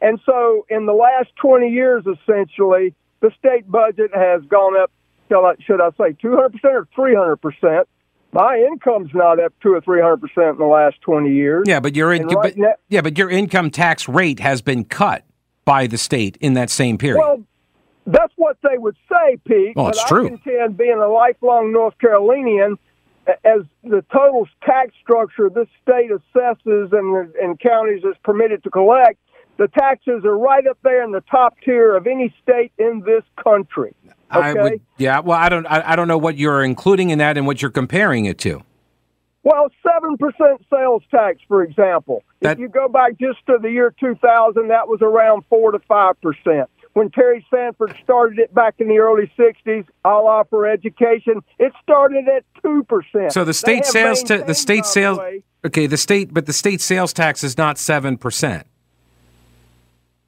And 0.01 0.21
so 0.25 0.65
in 0.71 0.87
the 0.87 0.93
last 0.93 1.31
20 1.37 1.69
years, 1.69 2.05
essentially, 2.07 2.95
the 3.21 3.31
state 3.39 3.71
budget 3.71 4.11
has 4.15 4.43
gone 4.49 4.81
up, 4.81 4.91
should 5.29 5.81
I 5.81 5.91
say 5.91 6.13
200% 6.23 6.61
or 6.65 6.89
300%. 6.97 7.85
My 8.33 8.57
income's 8.59 9.11
not 9.15 9.41
up 9.41 9.55
two 9.63 9.73
or 9.73 9.81
three 9.81 10.03
hundred 10.03 10.21
percent 10.21 10.51
in 10.51 10.59
the 10.59 10.67
last 10.67 11.01
twenty 11.01 11.33
years. 11.33 11.65
Yeah, 11.67 11.81
but 11.81 11.97
your 11.97 12.13
in, 12.13 12.27
right 12.27 12.43
but, 12.43 12.59
now, 12.59 12.75
yeah, 12.89 13.01
but 13.01 13.17
your 13.17 13.31
income 13.31 13.71
tax 13.71 14.07
rate 14.07 14.39
has 14.41 14.61
been 14.61 14.85
cut 14.85 15.25
by 15.65 15.87
the 15.87 15.97
state 15.97 16.37
in 16.41 16.53
that 16.53 16.69
same 16.69 16.99
period. 16.99 17.21
Well, 17.21 17.43
that's 18.07 18.33
what 18.37 18.59
they 18.63 18.77
would 18.77 18.97
say, 19.11 19.39
Pete. 19.47 19.77
Well, 19.77 19.89
it's 19.89 20.03
but 20.03 20.09
true. 20.09 20.27
I 20.27 20.29
contend, 20.29 20.77
being 20.77 20.99
a 20.99 21.09
lifelong 21.09 21.73
North 21.73 21.97
Carolinian, 21.99 22.79
as 23.45 23.63
the 23.85 24.05
total 24.13 24.49
tax 24.65 24.93
structure 25.03 25.51
this 25.51 25.69
state 25.83 26.11
assesses 26.11 26.93
and, 26.93 27.35
and 27.35 27.61
counties 27.61 28.03
is 28.05 28.17
permitted 28.25 28.63
to 28.65 28.71
collect, 28.71 29.19
the 29.59 29.69
taxes 29.69 30.25
are 30.25 30.39
right 30.39 30.67
up 30.67 30.79
there 30.83 31.03
in 31.05 31.13
the 31.13 31.21
top 31.23 31.57
tier 31.65 31.97
of 31.97 32.07
any 32.07 32.35
state 32.43 32.73
in 32.79 33.03
this 33.05 33.23
country. 33.43 33.95
Okay? 34.07 34.15
I 34.31 34.53
would, 34.55 34.81
yeah. 34.97 35.21
Well, 35.21 35.39
I 35.39 35.49
don't. 35.49 35.67
I, 35.67 35.93
I 35.93 35.97
don't 35.97 36.09
know 36.09 36.19
what 36.19 36.37
you're 36.37 36.63
including 36.63 37.11
in 37.11 37.19
that 37.19 37.37
and 37.37 37.47
what 37.47 37.61
you're 37.61 37.71
comparing 37.71 38.27
it 38.27 38.39
to. 38.39 38.63
Well, 39.43 39.69
seven 39.83 40.17
percent 40.17 40.65
sales 40.71 41.03
tax, 41.11 41.41
for 41.49 41.63
example. 41.63 42.23
That, 42.41 42.53
if 42.53 42.59
you 42.59 42.69
go 42.69 42.89
back 42.89 43.19
just 43.19 43.39
to 43.47 43.59
the 43.61 43.71
year 43.71 43.95
2000, 43.99 44.69
that 44.69 44.89
was 44.89 45.01
around 45.03 45.45
four 45.49 45.73
to 45.73 45.79
five 45.81 46.21
percent 46.21 46.69
when 46.95 47.11
Terry 47.11 47.47
Sanford 47.49 47.95
started 48.03 48.41
it 48.41 48.53
back 48.53 48.75
in 48.79 48.89
the 48.89 48.99
early 48.99 49.31
60s, 49.39 49.87
I'll 50.05 50.27
offer 50.27 50.67
education. 50.67 51.43
It 51.59 51.73
started 51.81 52.27
at 52.29 52.45
2%. 52.65 53.31
So 53.31 53.45
the 53.45 53.55
state 53.55 53.85
sales 53.85 54.25
to 54.25 54.39
the 54.39 54.55
state 54.55 54.85
sales 54.85 55.21
Okay, 55.65 55.87
the 55.87 55.97
state 55.97 56.33
but 56.33 56.47
the 56.47 56.53
state 56.53 56.81
sales 56.81 57.13
tax 57.13 57.43
is 57.43 57.59
not 57.59 57.77
7%. 57.77 58.63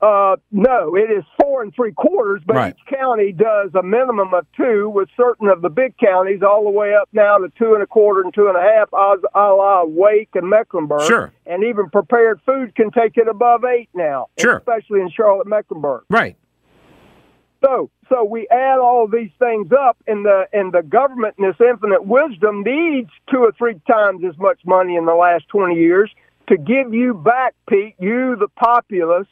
Uh, 0.03 0.37
no, 0.51 0.97
it 0.97 1.11
is 1.11 1.25
four 1.39 1.63
and 1.63 1.75
three 1.75 1.93
quarters, 1.93 2.41
but 2.47 2.57
right. 2.57 2.75
each 2.75 2.99
county 2.99 3.33
does 3.33 3.71
a 3.75 3.83
minimum 3.83 4.33
of 4.33 4.47
two, 4.57 4.89
with 4.89 5.11
certain 5.15 5.49
of 5.49 5.61
the 5.61 5.69
big 5.69 5.95
counties 5.99 6.41
all 6.43 6.65
the 6.65 6.71
way 6.71 6.95
up 6.95 7.07
now 7.13 7.37
to 7.37 7.51
two 7.59 7.75
and 7.75 7.83
a 7.83 7.87
quarter 7.87 8.23
and 8.23 8.33
two 8.33 8.49
and 8.49 8.57
a 8.57 8.63
half, 8.63 8.89
a 8.93 9.39
la 9.39 9.85
Wake 9.85 10.31
and 10.35 10.49
Mecklenburg. 10.49 11.07
Sure. 11.07 11.33
And 11.45 11.65
even 11.65 11.91
prepared 11.91 12.41
food 12.47 12.75
can 12.75 12.91
take 12.91 13.19
it 13.19 13.29
above 13.29 13.65
eight 13.65 13.91
now, 13.93 14.29
sure. 14.39 14.57
especially 14.57 15.01
in 15.01 15.11
Charlotte, 15.11 15.47
Mecklenburg. 15.47 16.05
Right. 16.09 16.37
So, 17.63 17.91
so 18.09 18.25
we 18.25 18.49
add 18.51 18.79
all 18.79 19.07
these 19.07 19.33
things 19.39 19.71
up, 19.71 19.99
and 20.07 20.25
the 20.25 20.47
and 20.55 20.73
the 20.73 20.83
government, 20.83 21.35
in 21.39 21.45
its 21.45 21.61
infinite 21.61 22.07
wisdom, 22.07 22.63
needs 22.63 23.11
two 23.31 23.41
or 23.41 23.53
three 23.53 23.79
times 23.87 24.25
as 24.27 24.39
much 24.39 24.61
money 24.65 24.97
in 24.97 25.05
the 25.05 25.15
last 25.15 25.47
twenty 25.49 25.75
years 25.75 26.11
to 26.49 26.57
give 26.57 26.95
you 26.95 27.13
back, 27.13 27.55
Pete, 27.69 27.97
you 28.01 28.35
the 28.37 28.49
populace, 28.49 29.29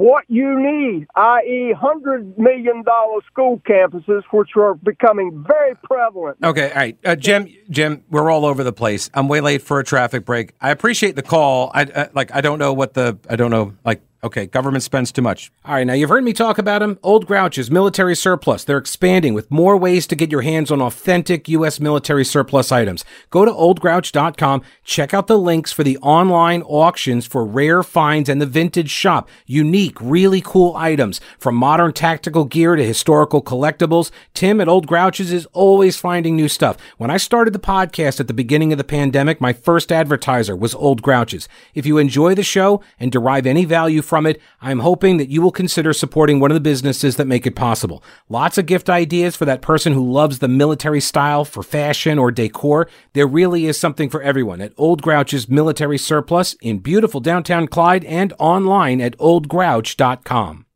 what 0.00 0.24
you 0.28 0.58
need, 0.58 1.06
i.e., 1.14 1.74
hundred 1.78 2.38
million 2.38 2.82
dollar 2.82 3.20
school 3.30 3.60
campuses, 3.68 4.22
which 4.30 4.48
are 4.56 4.74
becoming 4.74 5.44
very 5.46 5.76
prevalent. 5.84 6.38
Okay, 6.42 6.70
all 6.70 6.76
right, 6.76 6.98
uh, 7.04 7.14
Jim. 7.14 7.46
Jim, 7.68 8.02
we're 8.08 8.30
all 8.30 8.46
over 8.46 8.64
the 8.64 8.72
place. 8.72 9.10
I'm 9.12 9.28
way 9.28 9.42
late 9.42 9.60
for 9.60 9.78
a 9.78 9.84
traffic 9.84 10.24
break. 10.24 10.54
I 10.58 10.70
appreciate 10.70 11.16
the 11.16 11.22
call. 11.22 11.70
I 11.74 11.82
uh, 11.82 12.08
like. 12.14 12.34
I 12.34 12.40
don't 12.40 12.58
know 12.58 12.72
what 12.72 12.94
the. 12.94 13.18
I 13.28 13.36
don't 13.36 13.50
know 13.50 13.74
like 13.84 14.00
Okay, 14.22 14.44
government 14.44 14.84
spends 14.84 15.10
too 15.10 15.22
much. 15.22 15.50
All 15.64 15.72
right, 15.72 15.86
now 15.86 15.94
you've 15.94 16.10
heard 16.10 16.24
me 16.24 16.34
talk 16.34 16.58
about 16.58 16.80
them. 16.80 16.98
Old 17.02 17.26
Grouch's 17.26 17.70
military 17.70 18.14
surplus. 18.14 18.64
They're 18.64 18.76
expanding 18.76 19.32
with 19.32 19.50
more 19.50 19.78
ways 19.78 20.06
to 20.08 20.14
get 20.14 20.30
your 20.30 20.42
hands 20.42 20.70
on 20.70 20.82
authentic 20.82 21.48
U.S. 21.48 21.80
military 21.80 22.26
surplus 22.26 22.70
items. 22.70 23.02
Go 23.30 23.46
to 23.46 23.50
oldgrouch.com, 23.50 24.60
check 24.84 25.14
out 25.14 25.26
the 25.26 25.38
links 25.38 25.72
for 25.72 25.84
the 25.84 25.96
online 25.98 26.60
auctions 26.62 27.26
for 27.26 27.46
rare 27.46 27.82
finds 27.82 28.28
and 28.28 28.42
the 28.42 28.46
vintage 28.46 28.90
shop. 28.90 29.26
Unique, 29.46 29.96
really 30.02 30.42
cool 30.42 30.76
items 30.76 31.18
from 31.38 31.54
modern 31.54 31.94
tactical 31.94 32.44
gear 32.44 32.76
to 32.76 32.84
historical 32.84 33.40
collectibles. 33.42 34.10
Tim 34.34 34.60
at 34.60 34.68
Old 34.68 34.86
Grouch's 34.86 35.32
is 35.32 35.46
always 35.54 35.96
finding 35.96 36.36
new 36.36 36.48
stuff. 36.48 36.76
When 36.98 37.10
I 37.10 37.16
started 37.16 37.54
the 37.54 37.58
podcast 37.58 38.20
at 38.20 38.26
the 38.26 38.34
beginning 38.34 38.70
of 38.70 38.76
the 38.76 38.84
pandemic, 38.84 39.40
my 39.40 39.54
first 39.54 39.90
advertiser 39.90 40.54
was 40.54 40.74
Old 40.74 41.00
Grouch's. 41.00 41.48
If 41.74 41.86
you 41.86 41.96
enjoy 41.96 42.34
the 42.34 42.42
show 42.42 42.82
and 42.98 43.10
derive 43.10 43.46
any 43.46 43.64
value 43.64 44.02
from 44.10 44.26
it, 44.26 44.38
I'm 44.60 44.80
hoping 44.80 45.16
that 45.16 45.30
you 45.30 45.40
will 45.40 45.52
consider 45.52 45.94
supporting 45.94 46.38
one 46.38 46.50
of 46.50 46.54
the 46.54 46.60
businesses 46.60 47.16
that 47.16 47.26
make 47.26 47.46
it 47.46 47.56
possible. 47.56 48.04
Lots 48.28 48.58
of 48.58 48.66
gift 48.66 48.90
ideas 48.90 49.36
for 49.36 49.46
that 49.46 49.62
person 49.62 49.94
who 49.94 50.12
loves 50.12 50.40
the 50.40 50.48
military 50.48 51.00
style 51.00 51.46
for 51.46 51.62
fashion 51.62 52.18
or 52.18 52.30
decor. 52.30 52.88
There 53.14 53.26
really 53.26 53.64
is 53.64 53.80
something 53.80 54.10
for 54.10 54.20
everyone 54.20 54.60
at 54.60 54.74
Old 54.76 55.00
Grouch's 55.00 55.48
Military 55.48 55.96
Surplus 55.96 56.54
in 56.60 56.80
beautiful 56.80 57.20
downtown 57.20 57.68
Clyde 57.68 58.04
and 58.04 58.34
online 58.38 59.00
at 59.00 59.16
oldgrouch.com. 59.16 60.66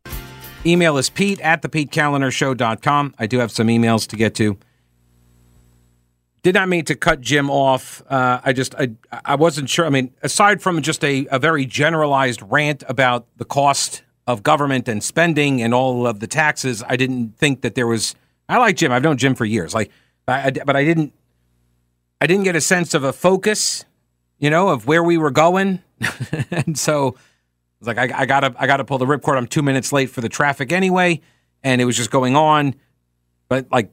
Email 0.64 0.96
is 0.96 1.10
pete 1.10 1.40
at 1.40 1.60
thepetekalinershow.com. 1.60 3.14
I 3.18 3.26
do 3.26 3.38
have 3.40 3.50
some 3.50 3.66
emails 3.66 4.06
to 4.08 4.16
get 4.16 4.34
to. 4.36 4.56
Did 6.44 6.54
not 6.54 6.68
mean 6.68 6.84
to 6.84 6.94
cut 6.94 7.22
Jim 7.22 7.48
off. 7.48 8.02
Uh, 8.06 8.38
I 8.44 8.52
just 8.52 8.74
I 8.74 8.90
I 9.24 9.34
wasn't 9.34 9.70
sure. 9.70 9.86
I 9.86 9.88
mean, 9.88 10.12
aside 10.22 10.60
from 10.60 10.82
just 10.82 11.02
a, 11.02 11.26
a 11.30 11.38
very 11.38 11.64
generalized 11.64 12.42
rant 12.42 12.84
about 12.86 13.26
the 13.38 13.46
cost 13.46 14.02
of 14.26 14.42
government 14.42 14.86
and 14.86 15.02
spending 15.02 15.62
and 15.62 15.72
all 15.72 16.06
of 16.06 16.20
the 16.20 16.26
taxes, 16.26 16.84
I 16.86 16.96
didn't 16.96 17.38
think 17.38 17.62
that 17.62 17.74
there 17.74 17.86
was. 17.86 18.14
I 18.46 18.58
like 18.58 18.76
Jim. 18.76 18.92
I've 18.92 19.02
known 19.02 19.16
Jim 19.16 19.34
for 19.34 19.46
years. 19.46 19.72
Like, 19.72 19.90
I, 20.28 20.50
but 20.50 20.76
I 20.76 20.84
didn't. 20.84 21.14
I 22.20 22.26
didn't 22.26 22.44
get 22.44 22.56
a 22.56 22.60
sense 22.60 22.92
of 22.92 23.04
a 23.04 23.14
focus, 23.14 23.86
you 24.38 24.50
know, 24.50 24.68
of 24.68 24.86
where 24.86 25.02
we 25.02 25.16
were 25.16 25.30
going, 25.30 25.82
and 26.50 26.78
so 26.78 27.16
I 27.16 27.20
was 27.80 27.86
like, 27.86 27.96
I, 27.96 28.20
I 28.20 28.26
gotta 28.26 28.54
I 28.58 28.66
gotta 28.66 28.84
pull 28.84 28.98
the 28.98 29.06
ripcord. 29.06 29.38
I'm 29.38 29.46
two 29.46 29.62
minutes 29.62 29.94
late 29.94 30.10
for 30.10 30.20
the 30.20 30.28
traffic 30.28 30.72
anyway, 30.72 31.22
and 31.62 31.80
it 31.80 31.86
was 31.86 31.96
just 31.96 32.10
going 32.10 32.36
on. 32.36 32.74
But 33.48 33.72
like 33.72 33.90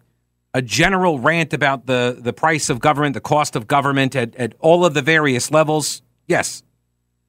a 0.54 0.62
general 0.62 1.20
rant 1.20 1.54
about 1.54 1.86
the, 1.86 2.18
the 2.20 2.34
price 2.34 2.70
of 2.70 2.80
government, 2.80 3.14
the 3.14 3.22
cost 3.22 3.56
of 3.56 3.68
government 3.68 4.16
at, 4.16 4.36
at 4.36 4.54
all 4.60 4.86
of 4.86 4.94
the 4.94 5.02
various 5.02 5.52
levels, 5.52 6.02
yes, 6.28 6.64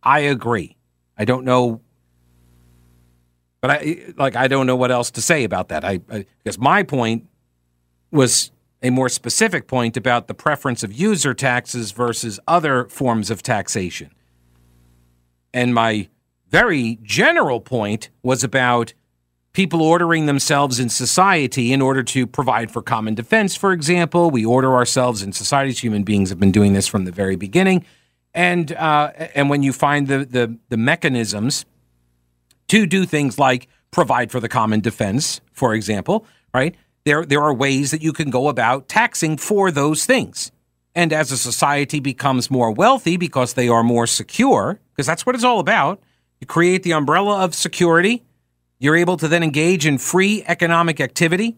I 0.02 0.20
agree. 0.20 0.76
I 1.16 1.24
don't 1.24 1.44
know, 1.44 1.80
but 3.60 3.70
I 3.70 4.14
like 4.16 4.34
I 4.34 4.48
don't 4.48 4.66
know 4.66 4.74
what 4.74 4.90
else 4.90 5.10
to 5.12 5.22
say 5.22 5.44
about 5.44 5.68
that. 5.68 5.84
I, 5.84 6.00
I 6.10 6.26
because 6.42 6.58
my 6.58 6.82
point 6.82 7.28
was 8.10 8.50
a 8.82 8.90
more 8.90 9.08
specific 9.08 9.68
point 9.68 9.96
about 9.96 10.26
the 10.26 10.34
preference 10.34 10.82
of 10.82 10.92
user 10.92 11.34
taxes 11.34 11.92
versus 11.92 12.40
other 12.48 12.86
forms 12.86 13.30
of 13.30 13.42
taxation, 13.42 14.10
and 15.54 15.74
my 15.74 16.08
very 16.48 16.98
general 17.02 17.60
point 17.60 18.10
was 18.22 18.42
about 18.42 18.94
people 19.52 19.82
ordering 19.82 20.26
themselves 20.26 20.80
in 20.80 20.88
society 20.88 21.72
in 21.72 21.82
order 21.82 22.02
to 22.02 22.26
provide 22.26 22.70
for 22.70 22.82
common 22.82 23.14
defense, 23.14 23.54
for 23.54 23.72
example. 23.72 24.30
We 24.30 24.44
order 24.44 24.74
ourselves 24.74 25.22
in 25.22 25.32
societies. 25.32 25.80
Human 25.80 26.04
beings 26.04 26.30
have 26.30 26.40
been 26.40 26.52
doing 26.52 26.72
this 26.72 26.88
from 26.88 27.04
the 27.04 27.12
very 27.12 27.36
beginning. 27.36 27.84
And 28.34 28.72
uh, 28.72 29.12
and 29.34 29.50
when 29.50 29.62
you 29.62 29.72
find 29.72 30.08
the, 30.08 30.24
the 30.24 30.58
the 30.70 30.78
mechanisms 30.78 31.66
to 32.68 32.86
do 32.86 33.04
things 33.04 33.38
like 33.38 33.68
provide 33.90 34.30
for 34.30 34.40
the 34.40 34.48
common 34.48 34.80
defense, 34.80 35.42
for 35.52 35.74
example, 35.74 36.26
right? 36.54 36.74
There 37.04 37.26
there 37.26 37.42
are 37.42 37.52
ways 37.52 37.90
that 37.90 38.00
you 38.00 38.12
can 38.12 38.30
go 38.30 38.48
about 38.48 38.88
taxing 38.88 39.36
for 39.36 39.70
those 39.70 40.06
things. 40.06 40.50
And 40.94 41.12
as 41.12 41.30
a 41.30 41.38
society 41.38 42.00
becomes 42.00 42.50
more 42.50 42.70
wealthy 42.70 43.16
because 43.16 43.54
they 43.54 43.68
are 43.68 43.82
more 43.82 44.06
secure, 44.06 44.78
because 44.94 45.06
that's 45.06 45.24
what 45.24 45.34
it's 45.34 45.44
all 45.44 45.58
about, 45.58 46.02
you 46.40 46.46
create 46.46 46.82
the 46.82 46.92
umbrella 46.92 47.42
of 47.44 47.54
security 47.54 48.22
you're 48.82 48.96
able 48.96 49.16
to 49.16 49.28
then 49.28 49.44
engage 49.44 49.86
in 49.86 49.96
free 49.96 50.42
economic 50.48 51.00
activity 51.00 51.56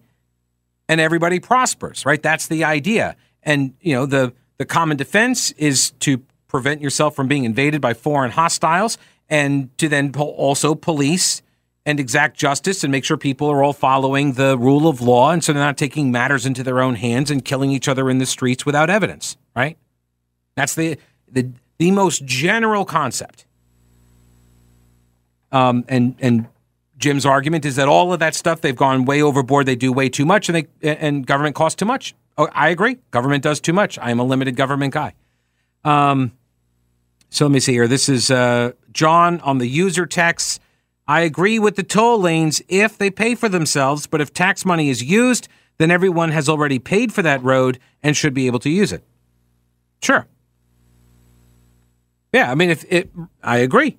and 0.90 1.00
everybody 1.00 1.40
prospers, 1.40 2.04
right? 2.04 2.22
That's 2.22 2.48
the 2.48 2.64
idea. 2.64 3.16
And, 3.42 3.72
you 3.80 3.94
know, 3.94 4.04
the, 4.04 4.34
the 4.58 4.66
common 4.66 4.98
defense 4.98 5.50
is 5.52 5.92
to 6.00 6.18
prevent 6.48 6.82
yourself 6.82 7.16
from 7.16 7.26
being 7.26 7.44
invaded 7.44 7.80
by 7.80 7.94
foreign 7.94 8.30
hostiles 8.30 8.98
and 9.30 9.76
to 9.78 9.88
then 9.88 10.12
also 10.14 10.74
police 10.74 11.40
and 11.86 11.98
exact 11.98 12.36
justice 12.36 12.84
and 12.84 12.92
make 12.92 13.06
sure 13.06 13.16
people 13.16 13.50
are 13.50 13.62
all 13.62 13.72
following 13.72 14.34
the 14.34 14.58
rule 14.58 14.86
of 14.86 15.00
law 15.00 15.30
and 15.30 15.42
so 15.42 15.54
they're 15.54 15.62
not 15.62 15.78
taking 15.78 16.12
matters 16.12 16.44
into 16.44 16.62
their 16.62 16.82
own 16.82 16.94
hands 16.94 17.30
and 17.30 17.42
killing 17.42 17.70
each 17.70 17.88
other 17.88 18.10
in 18.10 18.18
the 18.18 18.26
streets 18.26 18.66
without 18.66 18.90
evidence, 18.90 19.38
right? 19.56 19.78
That's 20.56 20.74
the 20.74 20.98
the, 21.26 21.50
the 21.78 21.90
most 21.90 22.26
general 22.26 22.84
concept. 22.84 23.46
Um, 25.50 25.86
and 25.88 26.16
and 26.20 26.48
Jim's 26.98 27.26
argument 27.26 27.64
is 27.64 27.76
that 27.76 27.88
all 27.88 28.12
of 28.12 28.20
that 28.20 28.34
stuff 28.34 28.60
they've 28.60 28.76
gone 28.76 29.04
way 29.04 29.20
overboard. 29.22 29.66
They 29.66 29.76
do 29.76 29.92
way 29.92 30.08
too 30.08 30.24
much, 30.24 30.48
and 30.48 30.66
they 30.80 30.96
and 30.96 31.26
government 31.26 31.54
costs 31.54 31.76
too 31.76 31.84
much. 31.84 32.14
Oh, 32.36 32.48
I 32.52 32.68
agree. 32.68 32.98
Government 33.10 33.42
does 33.42 33.60
too 33.60 33.72
much. 33.72 33.98
I 33.98 34.10
am 34.10 34.18
a 34.18 34.24
limited 34.24 34.56
government 34.56 34.92
guy. 34.94 35.14
Um, 35.84 36.32
so 37.30 37.44
let 37.44 37.52
me 37.52 37.60
see 37.60 37.72
here. 37.72 37.88
This 37.88 38.08
is 38.08 38.30
uh, 38.30 38.72
John 38.92 39.40
on 39.40 39.58
the 39.58 39.68
user 39.68 40.06
text. 40.06 40.60
I 41.06 41.20
agree 41.20 41.58
with 41.58 41.76
the 41.76 41.82
toll 41.82 42.20
lanes 42.20 42.62
if 42.68 42.96
they 42.96 43.10
pay 43.10 43.34
for 43.34 43.48
themselves, 43.48 44.06
but 44.06 44.20
if 44.20 44.32
tax 44.32 44.64
money 44.64 44.88
is 44.88 45.02
used, 45.02 45.48
then 45.76 45.90
everyone 45.90 46.30
has 46.30 46.48
already 46.48 46.78
paid 46.78 47.12
for 47.12 47.22
that 47.22 47.42
road 47.42 47.78
and 48.02 48.16
should 48.16 48.34
be 48.34 48.46
able 48.46 48.60
to 48.60 48.70
use 48.70 48.92
it. 48.92 49.04
Sure. 50.02 50.26
Yeah, 52.32 52.50
I 52.50 52.54
mean, 52.54 52.70
if 52.70 52.84
it, 52.90 53.10
I 53.42 53.58
agree 53.58 53.98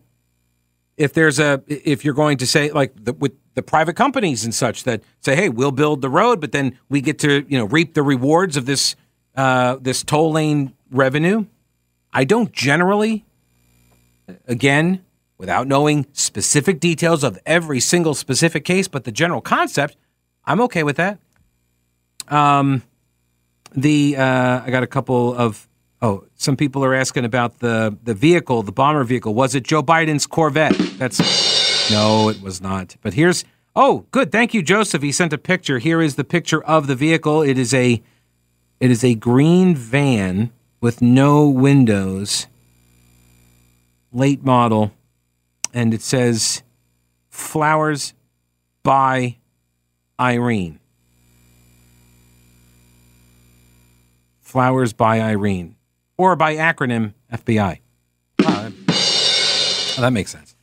if 0.98 1.14
there's 1.14 1.40
a 1.40 1.62
if 1.68 2.06
you're 2.06 2.14
going 2.14 2.38
to 2.38 2.48
say 2.48 2.72
like 2.72 2.94
the, 3.04 3.14
with 3.14 3.34
the 3.54 3.62
private 3.62 3.96
companies 3.96 4.44
and 4.44 4.54
such 4.54 4.84
that 4.84 5.02
say, 5.22 5.36
hey, 5.36 5.50
we'll 5.50 5.72
build 5.72 6.02
the 6.02 6.10
road, 6.10 6.42
but 6.42 6.52
then 6.52 6.78
we 6.90 7.02
get 7.02 7.20
to 7.20 7.46
you 7.48 7.58
know 7.58 7.66
reap 7.66 7.94
the 7.94 8.04
rewards 8.04 8.58
of 8.58 8.66
this 8.66 8.96
uh, 9.36 9.78
this 9.82 10.04
toll 10.04 10.32
lane 10.32 10.74
revenue. 10.92 11.46
I 12.14 12.24
don't 12.24 12.52
generally, 12.54 13.26
again, 14.48 15.04
without 15.38 15.68
knowing 15.68 16.08
specific 16.14 16.80
details 16.80 17.24
of 17.24 17.38
every 17.46 17.82
single 17.82 18.14
specific 18.14 18.64
case, 18.64 18.88
but 18.88 19.04
the 19.04 19.12
general 19.12 19.42
concept, 19.42 19.98
I'm 20.46 20.62
okay 20.62 20.84
with 20.84 20.96
that. 20.96 21.20
Um, 22.30 22.84
the 23.76 24.16
uh, 24.16 24.62
I 24.66 24.70
got 24.70 24.84
a 24.84 24.88
couple 24.88 25.36
of 25.36 25.68
Oh, 26.06 26.24
some 26.36 26.56
people 26.56 26.86
are 26.86 26.94
asking 26.94 27.26
about 27.26 27.58
the 27.58 27.98
the 28.04 28.14
vehicle, 28.14 28.62
the 28.62 28.72
bomber 28.72 29.04
vehicle. 29.04 29.34
Was 29.34 29.56
it 29.56 29.64
Joe 29.64 29.82
Biden's 29.82 30.28
Corvette? 30.28 30.78
That's 31.00 31.90
no, 31.90 32.30
it 32.30 32.44
was 32.44 32.62
not. 32.62 32.96
But 33.02 33.16
here's 33.16 33.44
oh, 33.76 34.06
good. 34.12 34.32
Thank 34.32 34.54
you, 34.54 34.62
Joseph. 34.62 35.02
He 35.02 35.12
sent 35.12 35.34
a 35.34 35.40
picture. 35.40 35.80
Here 35.80 36.04
is 36.04 36.14
the 36.14 36.24
picture 36.24 36.64
of 36.64 36.86
the 36.86 36.94
vehicle. 36.94 37.42
It 37.42 37.58
is 37.58 37.74
a 37.74 38.04
it 38.80 38.92
is 38.92 39.04
a 39.04 39.16
green 39.16 39.76
van 39.76 40.52
with 40.80 41.02
no 41.02 41.50
windows, 41.50 42.46
late 44.14 44.44
model, 44.44 44.92
and 45.74 45.92
it 45.92 46.04
says 46.04 46.62
flowers 47.32 48.14
by 48.84 49.38
Irene. 50.20 50.80
Flowers 54.44 54.94
by 54.94 55.20
Irene 55.20 55.76
or 56.18 56.36
by 56.36 56.56
acronym 56.56 57.14
FBI. 57.32 57.80
Oh, 58.44 58.48
uh, 58.48 58.70
that, 58.70 60.02
that 60.02 60.14
makes 60.14 60.32
sense. 60.32 60.56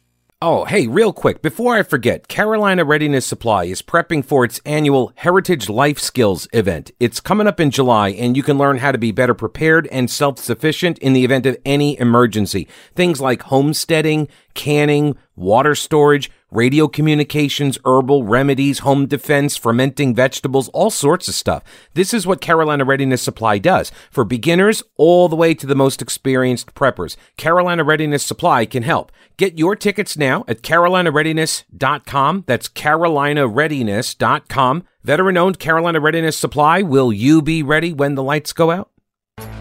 Oh, 0.45 0.65
hey, 0.65 0.89
real 0.89 1.13
quick, 1.13 1.41
before 1.41 1.77
I 1.77 1.85
forget, 1.85 2.27
Carolina 2.27 2.85
Readiness 2.85 3.25
Supply 3.25 3.63
is 3.63 3.81
prepping 3.81 4.25
for 4.25 4.45
its 4.45 4.61
annual 4.67 5.13
Heritage 5.15 5.69
Life 5.69 6.01
Skills 6.01 6.49
event. 6.53 6.91
It's 6.99 7.21
coming 7.21 7.47
up 7.47 7.61
in 7.61 7.71
July, 7.71 8.09
and 8.09 8.37
you 8.37 8.43
can 8.43 8.59
learn 8.59 8.79
how 8.79 8.91
to 8.91 8.99
be 8.99 9.13
better 9.13 9.35
prepared 9.35 9.87
and 9.93 10.11
self 10.11 10.41
sufficient 10.41 10.99
in 10.99 11.13
the 11.13 11.25
event 11.25 11.47
of 11.47 11.57
any 11.65 11.97
emergency. 12.01 12.67
Things 12.97 13.21
like 13.21 13.43
homesteading, 13.43 14.27
canning, 14.55 15.17
water 15.37 15.75
storage, 15.75 16.31
radio 16.51 16.87
communications, 16.87 17.79
herbal 17.85 18.25
remedies, 18.25 18.81
home 18.81 19.07
defense, 19.07 19.57
fermenting 19.57 20.15
vegetables, 20.15 20.69
all 20.69 20.91
sorts 20.91 21.29
of 21.29 21.35
stuff. 21.35 21.63
This 21.95 22.13
is 22.13 22.27
what 22.27 22.41
Carolina 22.41 22.85
Readiness 22.85 23.23
Supply 23.23 23.59
does 23.59 23.91
for 24.11 24.25
beginners 24.25 24.83
all 24.97 25.29
the 25.29 25.37
way 25.37 25.55
to 25.55 25.67
the 25.67 25.75
most 25.75 26.03
experienced 26.03 26.75
preppers. 26.75 27.17
Carolina 27.37 27.85
Readiness 27.85 28.25
Supply 28.25 28.67
can 28.67 28.83
help. 28.83 29.11
Get 29.37 29.59
your 29.59 29.75
tickets 29.75 30.17
now 30.17 30.45
at 30.47 30.63
carolinareadiness.com. 30.63 32.45
That's 32.47 32.69
carolinareadiness.com. 32.69 34.85
Veteran 35.03 35.37
owned 35.37 35.59
Carolina 35.59 36.01
Readiness 36.01 36.37
Supply. 36.37 36.83
Will 36.83 37.13
you 37.13 37.43
be 37.43 37.63
ready 37.63 37.93
when 37.93 38.15
the 38.15 38.23
lights 38.23 38.53
go 38.53 38.71
out? 38.71 38.91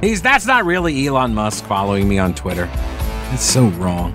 He's 0.02 0.22
that's 0.22 0.46
not 0.46 0.66
really 0.66 1.08
Elon 1.08 1.34
Musk 1.34 1.64
following 1.66 2.10
me 2.10 2.20
on 2.20 2.36
Twitter. 2.36 2.70
It's 3.32 3.44
so 3.44 3.68
wrong. 3.70 4.14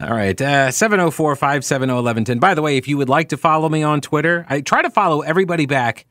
All 0.00 0.10
right, 0.10 0.38
uh, 0.40 0.70
704 0.70 1.36
570 1.36 1.92
1110. 1.92 2.38
By 2.40 2.54
the 2.54 2.62
way, 2.62 2.76
if 2.76 2.88
you 2.88 2.96
would 2.98 3.08
like 3.08 3.28
to 3.28 3.36
follow 3.36 3.68
me 3.68 3.82
on 3.82 4.00
Twitter, 4.00 4.44
I 4.48 4.60
try 4.60 4.82
to 4.82 4.90
follow 4.90 5.20
everybody 5.20 5.66
back 5.66 6.06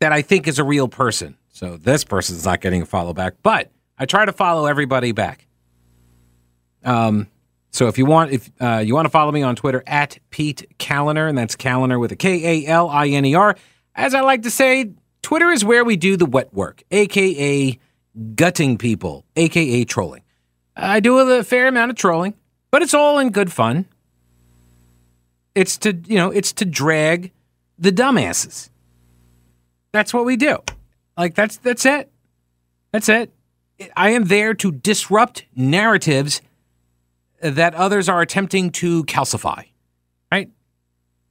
that 0.00 0.10
I 0.10 0.22
think 0.22 0.48
is 0.48 0.58
a 0.58 0.64
real 0.64 0.88
person. 0.88 1.36
So 1.50 1.76
this 1.76 2.04
person's 2.04 2.46
not 2.46 2.60
getting 2.62 2.82
a 2.82 2.86
follow 2.86 3.12
back, 3.12 3.34
but 3.42 3.70
I 3.98 4.06
try 4.06 4.24
to 4.24 4.32
follow 4.32 4.66
everybody 4.66 5.12
back. 5.12 5.46
Um, 6.82 7.28
so 7.70 7.88
if 7.88 7.98
you 7.98 8.06
want, 8.06 8.32
if 8.32 8.50
uh, 8.60 8.82
you 8.84 8.94
want 8.94 9.04
to 9.04 9.10
follow 9.10 9.30
me 9.30 9.42
on 9.42 9.54
Twitter 9.54 9.82
at 9.86 10.18
Pete 10.30 10.66
Kaliner, 10.78 11.28
and 11.28 11.36
that's 11.36 11.54
Kaliner 11.54 12.00
with 12.00 12.12
a 12.12 12.16
K 12.16 12.64
A 12.64 12.66
L 12.66 12.88
I 12.88 13.08
N 13.08 13.24
E 13.26 13.34
R. 13.34 13.54
As 13.94 14.14
I 14.14 14.22
like 14.22 14.42
to 14.42 14.50
say, 14.50 14.92
Twitter 15.22 15.50
is 15.50 15.64
where 15.64 15.84
we 15.84 15.96
do 15.96 16.16
the 16.16 16.26
wet 16.26 16.52
work, 16.54 16.82
aka 16.90 17.78
gutting 18.34 18.78
people, 18.78 19.26
aka 19.36 19.84
trolling. 19.84 20.22
I 20.74 21.00
do 21.00 21.18
a 21.18 21.44
fair 21.44 21.68
amount 21.68 21.90
of 21.90 21.96
trolling. 21.96 22.34
But 22.70 22.82
it's 22.82 22.94
all 22.94 23.18
in 23.18 23.30
good 23.30 23.52
fun. 23.52 23.86
It's 25.54 25.76
to, 25.78 25.92
you 26.06 26.16
know, 26.16 26.30
it's 26.30 26.52
to 26.54 26.64
drag 26.64 27.32
the 27.78 27.90
dumbasses. 27.90 28.70
That's 29.92 30.14
what 30.14 30.24
we 30.24 30.36
do. 30.36 30.58
Like 31.16 31.34
that's 31.34 31.56
that's 31.56 31.84
it. 31.84 32.10
That's 32.92 33.08
it. 33.08 33.32
I 33.96 34.10
am 34.10 34.24
there 34.24 34.54
to 34.54 34.70
disrupt 34.70 35.44
narratives 35.56 36.42
that 37.42 37.74
others 37.74 38.08
are 38.08 38.20
attempting 38.20 38.70
to 38.70 39.04
calcify 39.04 39.64
Right? 40.30 40.50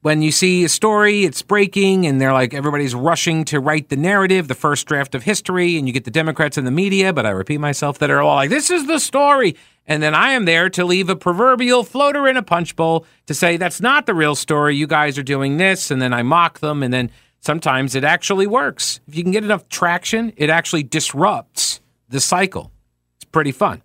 when 0.01 0.21
you 0.21 0.31
see 0.31 0.63
a 0.63 0.69
story, 0.69 1.25
it's 1.25 1.41
breaking, 1.41 2.05
and 2.05 2.21
they're 2.21 2.31
like, 2.31 2.53
everybody's 2.53 2.95
rushing 2.95 3.43
to 3.45 3.59
write 3.59 3.89
the 3.89 3.97
narrative, 3.97 4.47
the 4.47 4.55
first 4.55 4.87
draft 4.87 5.13
of 5.13 5.23
history, 5.23 5.77
and 5.77 5.87
you 5.87 5.93
get 5.93 6.05
the 6.05 6.11
Democrats 6.11 6.57
and 6.57 6.65
the 6.65 6.71
media, 6.71 7.11
but 7.11 7.25
I 7.25 7.31
repeat 7.31 7.59
myself, 7.59 7.99
that 7.99 8.09
are 8.09 8.21
all 8.21 8.35
like, 8.35 8.49
this 8.49 8.69
is 8.69 8.87
the 8.87 8.99
story. 8.99 9.57
And 9.89 10.03
then 10.03 10.13
I 10.13 10.33
am 10.33 10.45
there 10.45 10.69
to 10.69 10.85
leave 10.85 11.09
a 11.09 11.15
proverbial 11.15 11.83
floater 11.83 12.27
in 12.27 12.37
a 12.37 12.43
punch 12.43 12.75
bowl 12.75 13.07
to 13.25 13.33
say, 13.33 13.57
that's 13.57 13.81
not 13.81 14.05
the 14.05 14.13
real 14.13 14.35
story. 14.35 14.75
You 14.75 14.85
guys 14.85 15.17
are 15.17 15.23
doing 15.23 15.57
this. 15.57 15.89
And 15.89 15.99
then 15.99 16.13
I 16.13 16.21
mock 16.21 16.59
them. 16.59 16.83
And 16.83 16.93
then 16.93 17.09
sometimes 17.39 17.95
it 17.95 18.03
actually 18.03 18.45
works. 18.45 18.99
If 19.07 19.15
you 19.15 19.23
can 19.23 19.31
get 19.31 19.43
enough 19.43 19.67
traction, 19.67 20.31
it 20.37 20.51
actually 20.51 20.83
disrupts 20.83 21.81
the 22.07 22.19
cycle. 22.19 22.71
It's 23.17 23.25
pretty 23.25 23.51
fun. 23.51 23.81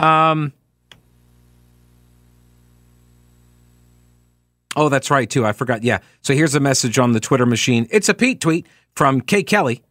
Um, 0.00 0.52
Oh, 4.76 4.88
that's 4.88 5.10
right, 5.10 5.28
too. 5.28 5.44
I 5.44 5.52
forgot. 5.52 5.82
Yeah. 5.82 5.98
So 6.20 6.34
here's 6.34 6.54
a 6.54 6.60
message 6.60 7.00
on 7.00 7.12
the 7.12 7.18
Twitter 7.18 7.46
machine. 7.46 7.88
It's 7.90 8.08
a 8.08 8.14
Pete 8.14 8.40
tweet 8.40 8.64
from 8.94 9.20
Kay 9.20 9.42
Kelly. 9.42 9.82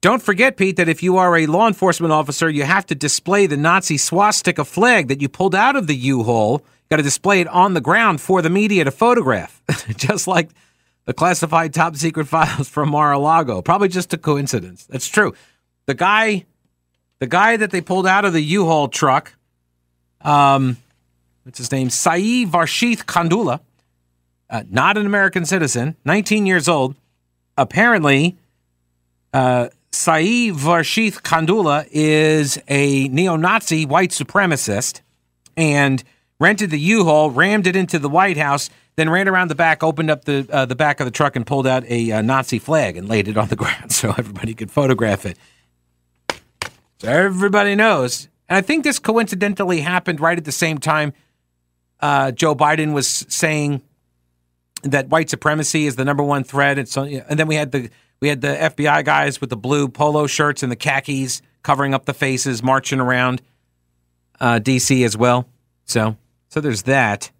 Don't 0.00 0.22
forget, 0.22 0.56
Pete, 0.56 0.76
that 0.76 0.88
if 0.88 1.02
you 1.02 1.18
are 1.18 1.36
a 1.36 1.46
law 1.46 1.68
enforcement 1.68 2.12
officer, 2.12 2.48
you 2.48 2.64
have 2.64 2.86
to 2.86 2.94
display 2.94 3.46
the 3.46 3.58
Nazi 3.58 3.98
swastika 3.98 4.64
flag 4.64 5.08
that 5.08 5.20
you 5.20 5.28
pulled 5.28 5.54
out 5.54 5.76
of 5.76 5.86
the 5.86 5.94
U-Haul. 5.94 6.64
Got 6.90 6.96
to 6.96 7.02
display 7.02 7.40
it 7.40 7.48
on 7.48 7.74
the 7.74 7.80
ground 7.82 8.20
for 8.20 8.40
the 8.40 8.48
media 8.48 8.84
to 8.84 8.90
photograph, 8.90 9.62
just 9.96 10.26
like 10.26 10.48
the 11.04 11.12
classified 11.12 11.74
top 11.74 11.96
secret 11.96 12.28
files 12.28 12.68
from 12.68 12.90
Mar-a-Lago. 12.90 13.60
Probably 13.60 13.88
just 13.88 14.14
a 14.14 14.18
coincidence. 14.18 14.86
That's 14.86 15.06
true. 15.06 15.34
The 15.84 15.94
guy, 15.94 16.46
the 17.18 17.26
guy 17.26 17.58
that 17.58 17.70
they 17.70 17.82
pulled 17.82 18.06
out 18.06 18.24
of 18.24 18.32
the 18.32 18.40
U-Haul 18.40 18.88
truck, 18.88 19.34
um, 20.22 20.78
That's 21.44 21.58
his 21.58 21.70
name, 21.72 21.90
Sai 21.90 22.20
Varshith 22.46 23.04
Kandula, 23.04 23.60
uh, 24.48 24.62
not 24.70 24.96
an 24.96 25.04
American 25.04 25.44
citizen, 25.44 25.96
19 26.06 26.46
years 26.46 26.68
old. 26.68 26.96
Apparently, 27.56 28.36
uh, 29.32 29.68
Sai 29.92 30.50
Varshith 30.52 31.22
Kandula 31.22 31.86
is 31.90 32.60
a 32.68 33.08
neo 33.08 33.36
Nazi 33.36 33.86
white 33.86 34.10
supremacist 34.10 35.00
and 35.56 36.02
rented 36.38 36.70
the 36.70 36.78
U 36.78 37.04
Haul, 37.04 37.30
rammed 37.30 37.66
it 37.66 37.74
into 37.74 37.98
the 37.98 38.08
White 38.08 38.36
House, 38.36 38.70
then 38.96 39.10
ran 39.10 39.28
around 39.28 39.48
the 39.48 39.54
back, 39.54 39.82
opened 39.82 40.10
up 40.10 40.24
the, 40.24 40.46
uh, 40.50 40.64
the 40.64 40.76
back 40.76 41.00
of 41.00 41.06
the 41.06 41.10
truck, 41.10 41.36
and 41.36 41.46
pulled 41.46 41.66
out 41.66 41.84
a 41.86 42.12
uh, 42.12 42.22
Nazi 42.22 42.58
flag 42.58 42.96
and 42.96 43.08
laid 43.08 43.28
it 43.28 43.36
on 43.36 43.48
the 43.48 43.56
ground 43.62 43.92
so 43.92 44.10
everybody 44.10 44.54
could 44.54 44.70
photograph 44.70 45.26
it. 45.26 45.36
So 46.98 47.08
everybody 47.08 47.74
knows. 47.74 48.28
And 48.48 48.56
I 48.56 48.60
think 48.60 48.84
this 48.84 48.98
coincidentally 48.98 49.80
happened 49.80 50.20
right 50.20 50.38
at 50.38 50.44
the 50.44 50.52
same 50.52 50.78
time 50.78 51.12
uh, 52.00 52.32
Joe 52.32 52.54
Biden 52.54 52.92
was 52.92 53.08
saying 53.28 53.82
that 54.82 55.08
white 55.08 55.28
supremacy 55.28 55.86
is 55.86 55.96
the 55.96 56.04
number 56.04 56.22
one 56.22 56.44
threat. 56.44 56.78
And, 56.78 56.88
so, 56.88 57.02
and 57.02 57.38
then 57.38 57.46
we 57.46 57.54
had 57.54 57.72
the 57.72 57.90
we 58.20 58.28
had 58.28 58.40
the 58.40 58.54
FBI 58.54 59.04
guys 59.04 59.40
with 59.40 59.50
the 59.50 59.56
blue 59.56 59.88
polo 59.88 60.26
shirts 60.26 60.62
and 60.62 60.70
the 60.70 60.76
khakis 60.76 61.42
covering 61.62 61.94
up 61.94 62.04
the 62.04 62.14
faces, 62.14 62.62
marching 62.62 63.00
around 63.00 63.42
uh, 64.40 64.60
DC 64.60 65.04
as 65.04 65.16
well. 65.16 65.48
So 65.84 66.16
so 66.48 66.60
there's 66.60 66.82
that. 66.82 67.30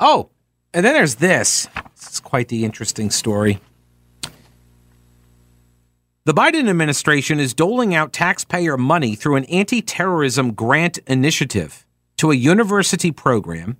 Oh, 0.00 0.30
and 0.72 0.84
then 0.84 0.94
there's 0.94 1.16
this. 1.16 1.68
Is 1.96 2.20
quite 2.20 2.48
the 2.48 2.64
interesting 2.64 3.10
story. 3.10 3.60
The 6.24 6.34
Biden 6.34 6.68
administration 6.68 7.38
is 7.38 7.54
doling 7.54 7.94
out 7.94 8.12
taxpayer 8.12 8.76
money 8.76 9.14
through 9.14 9.36
an 9.36 9.44
anti 9.46 9.82
terrorism 9.82 10.52
grant 10.52 10.98
initiative 11.06 11.86
to 12.16 12.30
a 12.30 12.34
university 12.34 13.10
program 13.10 13.76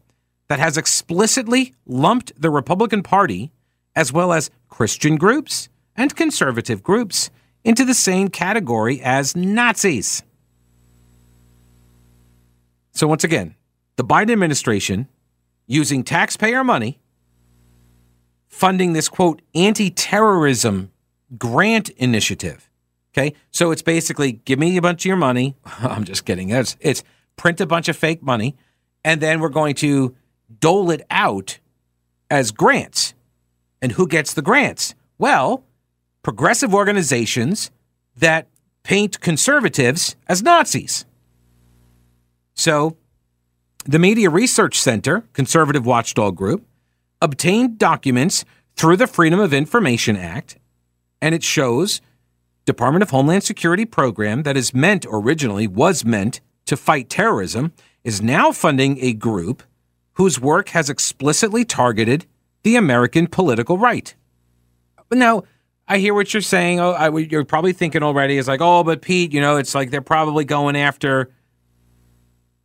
that 0.48 0.58
has 0.58 0.76
explicitly 0.76 1.74
lumped 1.86 2.32
the 2.40 2.50
Republican 2.50 3.02
Party, 3.02 3.52
as 3.94 4.12
well 4.12 4.32
as 4.32 4.50
Christian 4.68 5.16
groups 5.16 5.68
and 6.00 6.16
conservative 6.16 6.82
groups, 6.82 7.30
into 7.62 7.84
the 7.84 7.94
same 7.94 8.28
category 8.28 9.02
as 9.02 9.36
Nazis. 9.36 10.22
So, 12.92 13.06
once 13.06 13.22
again, 13.22 13.54
the 13.96 14.04
Biden 14.04 14.32
administration 14.32 15.08
using 15.66 16.02
taxpayer 16.02 16.64
money 16.64 16.98
funding 18.48 18.94
this 18.94 19.08
quote 19.10 19.42
anti 19.54 19.90
terrorism 19.90 20.90
grant 21.36 21.90
initiative. 21.90 22.70
Okay. 23.12 23.34
So 23.50 23.70
it's 23.70 23.82
basically 23.82 24.32
give 24.32 24.58
me 24.58 24.76
a 24.76 24.82
bunch 24.82 25.02
of 25.02 25.06
your 25.06 25.16
money. 25.16 25.54
I'm 25.64 26.04
just 26.04 26.24
kidding. 26.24 26.50
It's, 26.50 26.76
it's 26.80 27.02
print 27.36 27.60
a 27.60 27.66
bunch 27.66 27.88
of 27.88 27.96
fake 27.96 28.22
money, 28.22 28.56
and 29.04 29.20
then 29.20 29.40
we're 29.40 29.48
going 29.48 29.74
to 29.76 30.14
dole 30.60 30.90
it 30.90 31.02
out 31.10 31.58
as 32.30 32.50
grants. 32.52 33.14
And 33.82 33.92
who 33.92 34.06
gets 34.06 34.34
the 34.34 34.42
grants? 34.42 34.94
Well, 35.18 35.64
progressive 36.22 36.74
organizations 36.74 37.70
that 38.16 38.48
paint 38.82 39.20
conservatives 39.20 40.16
as 40.28 40.42
Nazis. 40.42 41.04
So, 42.54 42.96
the 43.84 43.98
Media 43.98 44.28
Research 44.28 44.78
Center, 44.78 45.24
conservative 45.32 45.86
watchdog 45.86 46.36
group, 46.36 46.66
obtained 47.22 47.78
documents 47.78 48.44
through 48.76 48.96
the 48.96 49.06
Freedom 49.06 49.40
of 49.40 49.54
Information 49.54 50.16
Act, 50.16 50.58
and 51.22 51.34
it 51.34 51.42
shows 51.42 52.00
Department 52.66 53.02
of 53.02 53.10
Homeland 53.10 53.42
Security 53.42 53.84
program 53.84 54.42
that 54.42 54.56
is 54.56 54.74
meant 54.74 55.06
originally 55.10 55.66
was 55.66 56.04
meant 56.04 56.40
to 56.66 56.76
fight 56.76 57.08
terrorism 57.08 57.72
is 58.04 58.22
now 58.22 58.52
funding 58.52 58.98
a 59.00 59.12
group 59.12 59.62
whose 60.14 60.40
work 60.40 60.68
has 60.70 60.90
explicitly 60.90 61.64
targeted 61.64 62.26
the 62.62 62.76
American 62.76 63.26
political 63.26 63.78
right. 63.78 64.14
Now, 65.10 65.44
I 65.90 65.98
hear 65.98 66.14
what 66.14 66.32
you're 66.32 66.40
saying. 66.40 66.78
Oh, 66.78 66.92
I, 66.92 67.08
you're 67.18 67.44
probably 67.44 67.72
thinking 67.72 68.04
already 68.04 68.38
is 68.38 68.46
like, 68.46 68.60
oh, 68.60 68.84
but 68.84 69.02
Pete, 69.02 69.32
you 69.32 69.40
know, 69.40 69.56
it's 69.56 69.74
like 69.74 69.90
they're 69.90 70.00
probably 70.00 70.44
going 70.44 70.76
after 70.76 71.32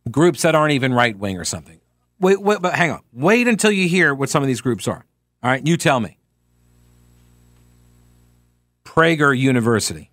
groups 0.08 0.42
that 0.42 0.54
aren't 0.54 0.74
even 0.74 0.94
right 0.94 1.18
wing 1.18 1.36
or 1.36 1.44
something. 1.44 1.80
Wait, 2.20 2.40
wait, 2.40 2.62
but 2.62 2.74
hang 2.74 2.92
on. 2.92 3.00
Wait 3.12 3.48
until 3.48 3.72
you 3.72 3.88
hear 3.88 4.14
what 4.14 4.30
some 4.30 4.44
of 4.44 4.46
these 4.46 4.60
groups 4.60 4.86
are. 4.86 5.04
All 5.42 5.50
right, 5.50 5.66
you 5.66 5.76
tell 5.76 5.98
me. 5.98 6.18
Prager 8.84 9.36
University, 9.36 10.12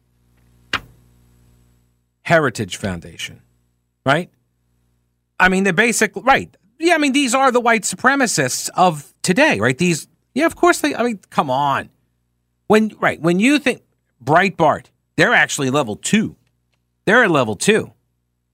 Heritage 2.23 2.77
Foundation, 2.77 3.43
right? 4.07 4.31
I 5.39 5.49
mean, 5.49 5.65
the 5.65 5.73
basic, 5.73 6.15
right. 6.15 6.57
Yeah, 6.79 6.95
I 6.95 6.97
mean, 6.97 7.13
these 7.13 7.35
are 7.35 7.51
the 7.51 7.61
white 7.61 7.83
supremacists 7.83 8.71
of 8.75 9.13
today, 9.21 9.59
right? 9.59 9.77
These, 9.77 10.07
yeah, 10.33 10.47
of 10.47 10.55
course 10.55 10.81
they, 10.81 10.95
I 10.95 11.03
mean, 11.03 11.19
come 11.29 11.51
on. 11.51 11.91
When, 12.67 12.91
right, 12.99 13.21
when 13.21 13.39
you 13.39 13.59
think 13.59 13.81
Breitbart, 14.23 14.87
they're 15.15 15.33
actually 15.33 15.69
level 15.69 15.95
two. 15.95 16.35
They're 17.05 17.23
at 17.23 17.31
level 17.31 17.55
two. 17.55 17.93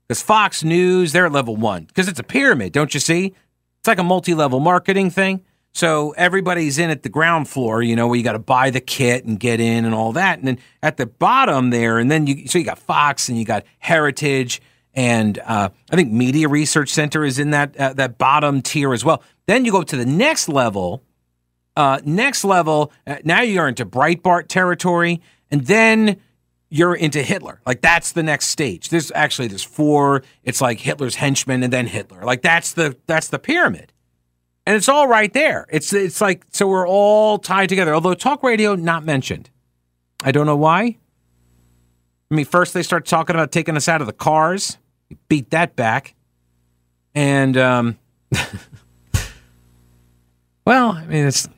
Because 0.06 0.22
Fox 0.22 0.64
News, 0.64 1.12
they're 1.12 1.26
at 1.26 1.32
level 1.32 1.56
one. 1.56 1.84
Because 1.84 2.08
it's 2.08 2.18
a 2.18 2.24
pyramid, 2.24 2.72
don't 2.72 2.92
you 2.92 3.00
see? 3.00 3.34
It's 3.78 3.88
like 3.88 3.98
a 3.98 4.04
multi 4.04 4.34
level 4.34 4.60
marketing 4.60 5.10
thing. 5.10 5.44
So 5.72 6.10
everybody's 6.16 6.78
in 6.78 6.90
at 6.90 7.04
the 7.04 7.08
ground 7.08 7.48
floor, 7.48 7.80
you 7.80 7.94
know, 7.94 8.08
where 8.08 8.16
you 8.16 8.24
got 8.24 8.32
to 8.32 8.40
buy 8.40 8.70
the 8.70 8.80
kit 8.80 9.24
and 9.24 9.38
get 9.38 9.60
in 9.60 9.84
and 9.84 9.94
all 9.94 10.12
that. 10.12 10.40
And 10.40 10.48
then 10.48 10.58
at 10.82 10.96
the 10.96 11.06
bottom 11.06 11.70
there, 11.70 11.98
and 11.98 12.10
then 12.10 12.26
you, 12.26 12.48
so 12.48 12.58
you 12.58 12.64
got 12.64 12.80
Fox 12.80 13.28
and 13.28 13.38
you 13.38 13.44
got 13.44 13.64
Heritage 13.78 14.60
and 14.94 15.38
uh, 15.38 15.68
I 15.90 15.96
think 15.96 16.10
Media 16.10 16.48
Research 16.48 16.88
Center 16.88 17.24
is 17.24 17.38
in 17.38 17.50
that 17.50 17.76
uh, 17.76 17.92
that 17.94 18.18
bottom 18.18 18.60
tier 18.62 18.92
as 18.92 19.04
well. 19.04 19.22
Then 19.46 19.64
you 19.64 19.72
go 19.72 19.82
to 19.82 19.96
the 19.96 20.06
next 20.06 20.48
level. 20.48 21.02
Uh, 21.80 21.98
next 22.04 22.44
level, 22.44 22.92
uh, 23.06 23.16
now 23.24 23.40
you're 23.40 23.66
into 23.66 23.86
Breitbart 23.86 24.48
territory, 24.48 25.22
and 25.50 25.66
then 25.66 26.20
you're 26.68 26.94
into 26.94 27.22
Hitler. 27.22 27.60
Like 27.64 27.80
that's 27.80 28.12
the 28.12 28.22
next 28.22 28.48
stage. 28.48 28.90
There's 28.90 29.10
actually 29.14 29.48
there's 29.48 29.64
four. 29.64 30.22
It's 30.44 30.60
like 30.60 30.80
Hitler's 30.80 31.14
henchmen 31.14 31.62
and 31.62 31.72
then 31.72 31.86
Hitler. 31.86 32.22
Like 32.22 32.42
that's 32.42 32.74
the 32.74 32.96
that's 33.06 33.28
the 33.28 33.38
pyramid 33.38 33.92
and 34.66 34.76
it's 34.76 34.88
all 34.88 35.08
right 35.08 35.32
there. 35.32 35.66
It's 35.70 35.92
it's 35.92 36.20
like 36.20 36.44
so 36.50 36.68
we're 36.68 36.86
all 36.86 37.38
tied 37.38 37.68
together. 37.68 37.94
Although 37.94 38.14
talk 38.14 38.42
radio 38.42 38.74
not 38.74 39.04
mentioned, 39.04 39.50
I 40.22 40.32
don't 40.32 40.46
know 40.46 40.56
why. 40.56 40.98
I 42.30 42.34
mean, 42.34 42.44
first 42.44 42.74
they 42.74 42.82
start 42.82 43.06
talking 43.06 43.34
about 43.34 43.50
taking 43.50 43.76
us 43.76 43.88
out 43.88 44.00
of 44.00 44.06
the 44.06 44.12
cars. 44.12 44.78
beat 45.28 45.50
that 45.50 45.74
back, 45.76 46.14
and 47.14 47.56
um, 47.56 47.98
well, 50.64 50.92
I 50.92 51.04
mean, 51.06 51.26
it's 51.26 51.48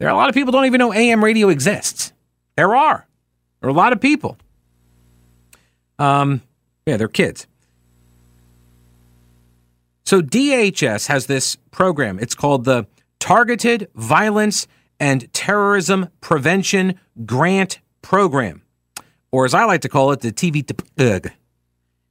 there 0.00 0.08
are 0.08 0.12
a 0.12 0.16
lot 0.16 0.30
of 0.30 0.34
people 0.34 0.50
don't 0.50 0.64
even 0.64 0.78
know 0.78 0.94
AM 0.94 1.22
radio 1.22 1.50
exists. 1.50 2.12
There 2.56 2.74
are, 2.74 3.06
there 3.60 3.68
are 3.68 3.70
a 3.70 3.76
lot 3.76 3.92
of 3.92 4.00
people. 4.00 4.38
Um, 5.98 6.40
yeah, 6.86 6.96
they're 6.96 7.06
kids. 7.06 7.46
So 10.04 10.22
DHS 10.22 11.08
has 11.08 11.26
this 11.26 11.56
program. 11.70 12.18
It's 12.18 12.34
called 12.34 12.64
the 12.64 12.86
Targeted 13.18 13.88
Violence 13.94 14.66
and 14.98 15.30
Terrorism 15.34 16.08
Prevention 16.22 16.98
Grant 17.26 17.80
Program, 18.00 18.62
or 19.30 19.44
as 19.44 19.52
I 19.52 19.64
like 19.64 19.82
to 19.82 19.90
call 19.90 20.12
it, 20.12 20.20
the 20.20 20.32
TV. 20.32 21.30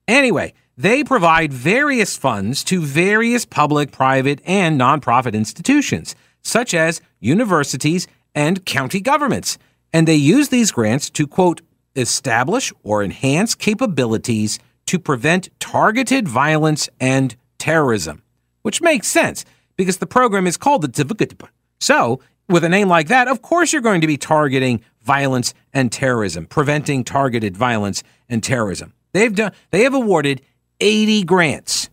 Anyway, 0.08 0.54
they 0.78 1.04
provide 1.04 1.52
various 1.52 2.16
funds 2.16 2.64
to 2.66 2.82
various 2.82 3.46
public, 3.46 3.92
private, 3.92 4.42
and 4.46 4.80
nonprofit 4.80 5.34
institutions, 5.34 6.16
such 6.42 6.74
as 6.74 7.02
universities 7.20 8.08
and 8.36 8.66
county 8.66 9.00
governments. 9.00 9.58
And 9.92 10.08
they 10.08 10.16
use 10.16 10.50
these 10.50 10.72
grants 10.72 11.10
to, 11.12 11.28
quote, 11.28 11.62
establish 11.96 12.72
or 12.84 13.04
enhance 13.04 13.56
capabilities 13.56 14.60
to 14.86 15.00
prevent 15.00 15.50
targeted 15.60 16.28
violence 16.28 16.90
and 17.00 17.36
terrorism, 17.58 18.24
which 18.62 18.82
makes 18.82 19.08
sense 19.08 19.46
because 19.76 19.98
the 19.98 20.08
program 20.08 20.48
is 20.48 20.58
called 20.58 20.82
the 20.82 20.88
Tivukatip. 20.88 21.48
So, 21.80 22.22
with 22.48 22.64
a 22.64 22.70
name 22.70 22.88
like 22.88 23.08
that, 23.10 23.28
of 23.28 23.42
course 23.42 23.72
you're 23.72 23.82
going 23.82 24.02
to 24.02 24.08
be 24.08 24.18
targeting 24.18 24.82
violence 25.04 25.54
and 25.74 25.92
terrorism, 25.92 26.48
preventing 26.48 27.04
targeted 27.04 27.56
violence 27.56 28.04
and 28.28 28.44
terrorism. 28.44 28.94
They've 29.14 29.34
done 29.34 29.52
they 29.72 29.84
have 29.84 29.94
awarded 29.94 30.42
80 30.80 31.24
grants. 31.24 31.90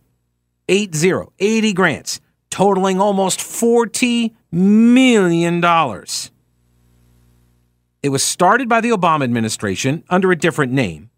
80, 0.69 1.13
80 1.39 1.73
grants, 1.73 2.19
totaling 2.57 2.99
almost 2.99 3.39
40 3.39 4.35
million 4.51 5.61
dollars. 5.61 6.31
It 8.01 8.09
was 8.09 8.23
started 8.23 8.67
by 8.67 8.81
the 8.81 8.89
Obama 8.89 9.25
administration 9.25 10.03
under 10.09 10.31
a 10.31 10.35
different 10.35 10.71
name. 10.71 11.11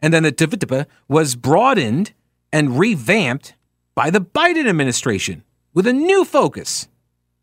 And 0.00 0.14
then 0.14 0.22
the 0.22 0.30
Tivitipa 0.30 0.86
was 1.08 1.34
broadened 1.34 2.12
and 2.52 2.78
revamped 2.78 3.54
by 3.96 4.08
the 4.10 4.20
Biden 4.20 4.68
administration 4.68 5.42
with 5.74 5.84
a 5.88 5.92
new 5.92 6.24
focus 6.24 6.86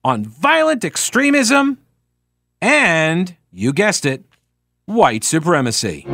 on 0.01 0.23
violent 0.23 0.85
extremism 0.85 1.77
and, 2.61 3.35
you 3.51 3.73
guessed 3.73 4.05
it, 4.05 4.23
white 4.85 5.25
supremacy. 5.25 6.05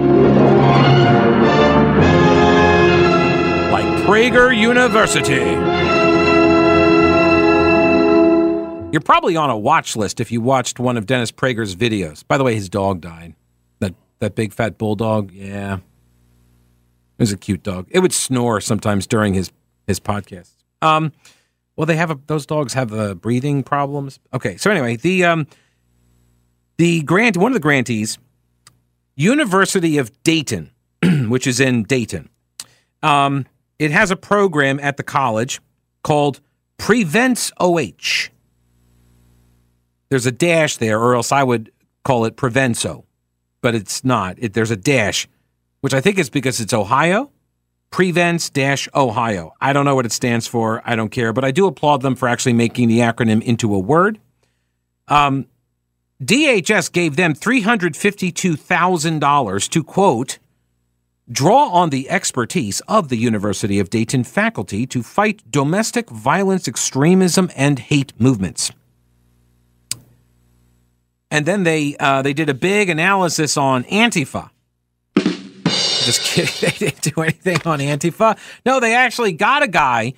Like 3.72 3.86
Prager 4.08 4.58
University. 4.58 5.75
You're 8.96 9.02
probably 9.02 9.36
on 9.36 9.50
a 9.50 9.58
watch 9.58 9.98
list 9.98 10.22
if 10.22 10.32
you 10.32 10.40
watched 10.40 10.80
one 10.80 10.96
of 10.96 11.06
Dennis 11.06 11.30
Prager's 11.30 11.76
videos. 11.76 12.26
By 12.26 12.38
the 12.38 12.46
way, 12.46 12.56
his 12.56 12.70
dog 12.70 13.02
died. 13.02 13.36
That 13.80 13.94
that 14.20 14.36
big 14.36 14.54
fat 14.54 14.78
bulldog. 14.78 15.34
Yeah, 15.34 15.74
it 15.76 15.82
was 17.20 17.34
a 17.34 17.38
cute 17.38 17.62
dog. 17.62 17.88
It 17.90 18.00
would 18.00 18.14
snore 18.14 18.62
sometimes 18.62 19.06
during 19.06 19.34
his 19.34 19.52
his 19.86 20.00
podcasts. 20.00 20.56
Um, 20.82 21.12
well, 21.76 21.86
they 21.86 21.98
have 21.98 22.10
a, 22.10 22.18
those 22.28 22.46
dogs 22.46 22.72
have 22.72 22.94
uh, 22.94 23.16
breathing 23.16 23.64
problems. 23.64 24.18
Okay, 24.34 24.56
so 24.56 24.72
anyway, 24.72 24.96
the 24.96 25.26
um, 25.26 25.48
the 26.78 27.02
grant 27.02 27.36
one 27.36 27.52
of 27.52 27.56
the 27.56 27.60
grantees, 27.60 28.18
University 29.18 29.98
of 29.98 30.10
Dayton, 30.24 30.72
which 31.28 31.48
is 31.48 31.60
in 31.60 31.84
Dayton. 31.84 32.30
Um, 33.04 33.46
it 33.78 33.92
has 33.92 34.10
a 34.10 34.16
program 34.16 34.80
at 34.80 34.96
the 34.96 35.04
college 35.04 35.60
called 36.02 36.40
Prevents 36.78 37.52
OH. 37.60 38.30
There's 40.10 40.26
a 40.26 40.32
dash 40.32 40.78
there, 40.78 41.00
or 41.00 41.16
else 41.16 41.32
I 41.32 41.44
would 41.44 41.72
call 42.04 42.26
it 42.26 42.38
Prevenso, 42.38 43.04
but 43.62 43.76
it's 43.76 44.04
not. 44.04 44.38
It, 44.40 44.54
there's 44.54 44.72
a 44.72 44.78
dash, 44.78 45.28
which 45.82 45.94
I 45.94 46.02
think 46.02 46.20
is 46.20 46.30
because 46.30 46.60
it's 46.60 46.74
Ohio. 46.74 47.32
Prevents 47.92 48.50
dash 48.50 48.90
Ohio. 48.94 49.54
I 49.62 49.74
don't 49.74 49.86
know 49.86 49.96
what 49.96 50.06
it 50.06 50.12
stands 50.12 50.48
for. 50.48 50.82
I 50.86 50.96
don't 50.96 51.10
care, 51.10 51.34
but 51.34 51.44
I 51.44 51.52
do 51.52 51.66
applaud 51.66 52.02
them 52.02 52.16
for 52.16 52.28
actually 52.28 52.54
making 52.54 52.88
the 52.88 53.00
acronym 53.00 53.42
into 53.42 53.74
a 53.74 53.80
word. 53.80 54.20
Um, 55.08 55.48
DHS 56.24 56.92
gave 56.92 57.16
them 57.16 57.34
$352,000 57.34 59.70
to 59.70 59.84
quote, 59.84 60.40
draw 61.30 61.70
on 61.70 61.90
the 61.90 62.10
expertise 62.10 62.82
of 62.82 63.10
the 63.10 63.18
University 63.18 63.80
of 63.80 63.90
Dayton 63.90 64.24
faculty 64.24 64.86
to 64.88 65.04
fight 65.04 65.42
domestic 65.50 66.10
violence, 66.10 66.68
extremism, 66.68 67.50
and 67.56 67.80
hate 67.80 68.14
movements. 68.20 68.72
And 71.32 71.46
then 71.46 71.64
they 71.64 71.96
uh, 72.00 72.22
they 72.22 72.34
did 72.34 72.50
a 72.50 72.54
big 72.54 72.90
analysis 72.90 73.58
on 73.58 73.84
Antifa. 73.86 74.50
Just 75.16 76.22
kidding, 76.24 76.54
they 76.62 76.78
didn't 76.78 77.02
do 77.02 77.22
anything 77.22 77.60
on 77.66 77.80
Antifa. 77.80 78.38
No, 78.66 78.80
they 78.80 78.94
actually 78.94 79.34
got 79.34 79.64
a 79.64 79.68
guy 79.68 80.14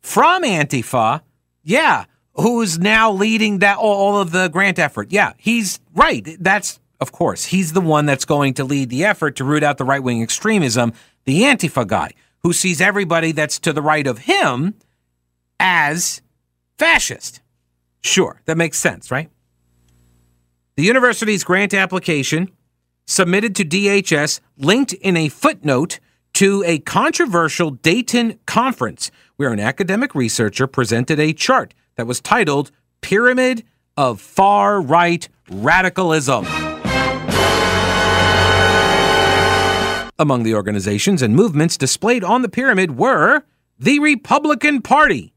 from 0.00 0.44
Antifa, 0.44 1.22
yeah, 1.64 2.04
who's 2.34 2.78
now 2.78 3.10
leading 3.10 3.58
that 3.58 3.78
all 3.78 4.20
of 4.20 4.30
the 4.30 4.48
grant 4.48 4.78
effort. 4.78 5.10
Yeah, 5.10 5.32
he's 5.38 5.80
right. 5.94 6.36
That's 6.38 6.78
of 7.00 7.12
course, 7.12 7.46
he's 7.46 7.72
the 7.72 7.80
one 7.80 8.06
that's 8.06 8.24
going 8.24 8.54
to 8.54 8.64
lead 8.64 8.90
the 8.90 9.04
effort 9.04 9.36
to 9.36 9.44
root 9.44 9.62
out 9.62 9.78
the 9.78 9.84
right 9.84 10.02
wing 10.02 10.22
extremism, 10.22 10.92
the 11.24 11.42
Antifa 11.42 11.86
guy, 11.86 12.10
who 12.42 12.52
sees 12.52 12.80
everybody 12.80 13.32
that's 13.32 13.58
to 13.60 13.72
the 13.72 13.82
right 13.82 14.06
of 14.06 14.18
him 14.18 14.74
as 15.60 16.22
fascist. 16.78 17.40
Sure, 18.00 18.40
that 18.46 18.56
makes 18.56 18.78
sense, 18.78 19.10
right? 19.10 19.30
The 20.78 20.84
university's 20.84 21.42
grant 21.42 21.74
application 21.74 22.52
submitted 23.04 23.56
to 23.56 23.64
DHS 23.64 24.38
linked 24.58 24.92
in 24.92 25.16
a 25.16 25.28
footnote 25.28 25.98
to 26.34 26.62
a 26.64 26.78
controversial 26.78 27.72
Dayton 27.72 28.38
conference 28.46 29.10
where 29.34 29.52
an 29.52 29.58
academic 29.58 30.14
researcher 30.14 30.68
presented 30.68 31.18
a 31.18 31.32
chart 31.32 31.74
that 31.96 32.06
was 32.06 32.20
titled 32.20 32.70
Pyramid 33.00 33.64
of 33.96 34.20
Far 34.20 34.80
Right 34.80 35.28
Radicalism. 35.50 36.46
Among 40.16 40.44
the 40.44 40.54
organizations 40.54 41.22
and 41.22 41.34
movements 41.34 41.76
displayed 41.76 42.22
on 42.22 42.42
the 42.42 42.48
pyramid 42.48 42.96
were 42.96 43.42
the 43.80 43.98
Republican 43.98 44.80
Party, 44.82 45.34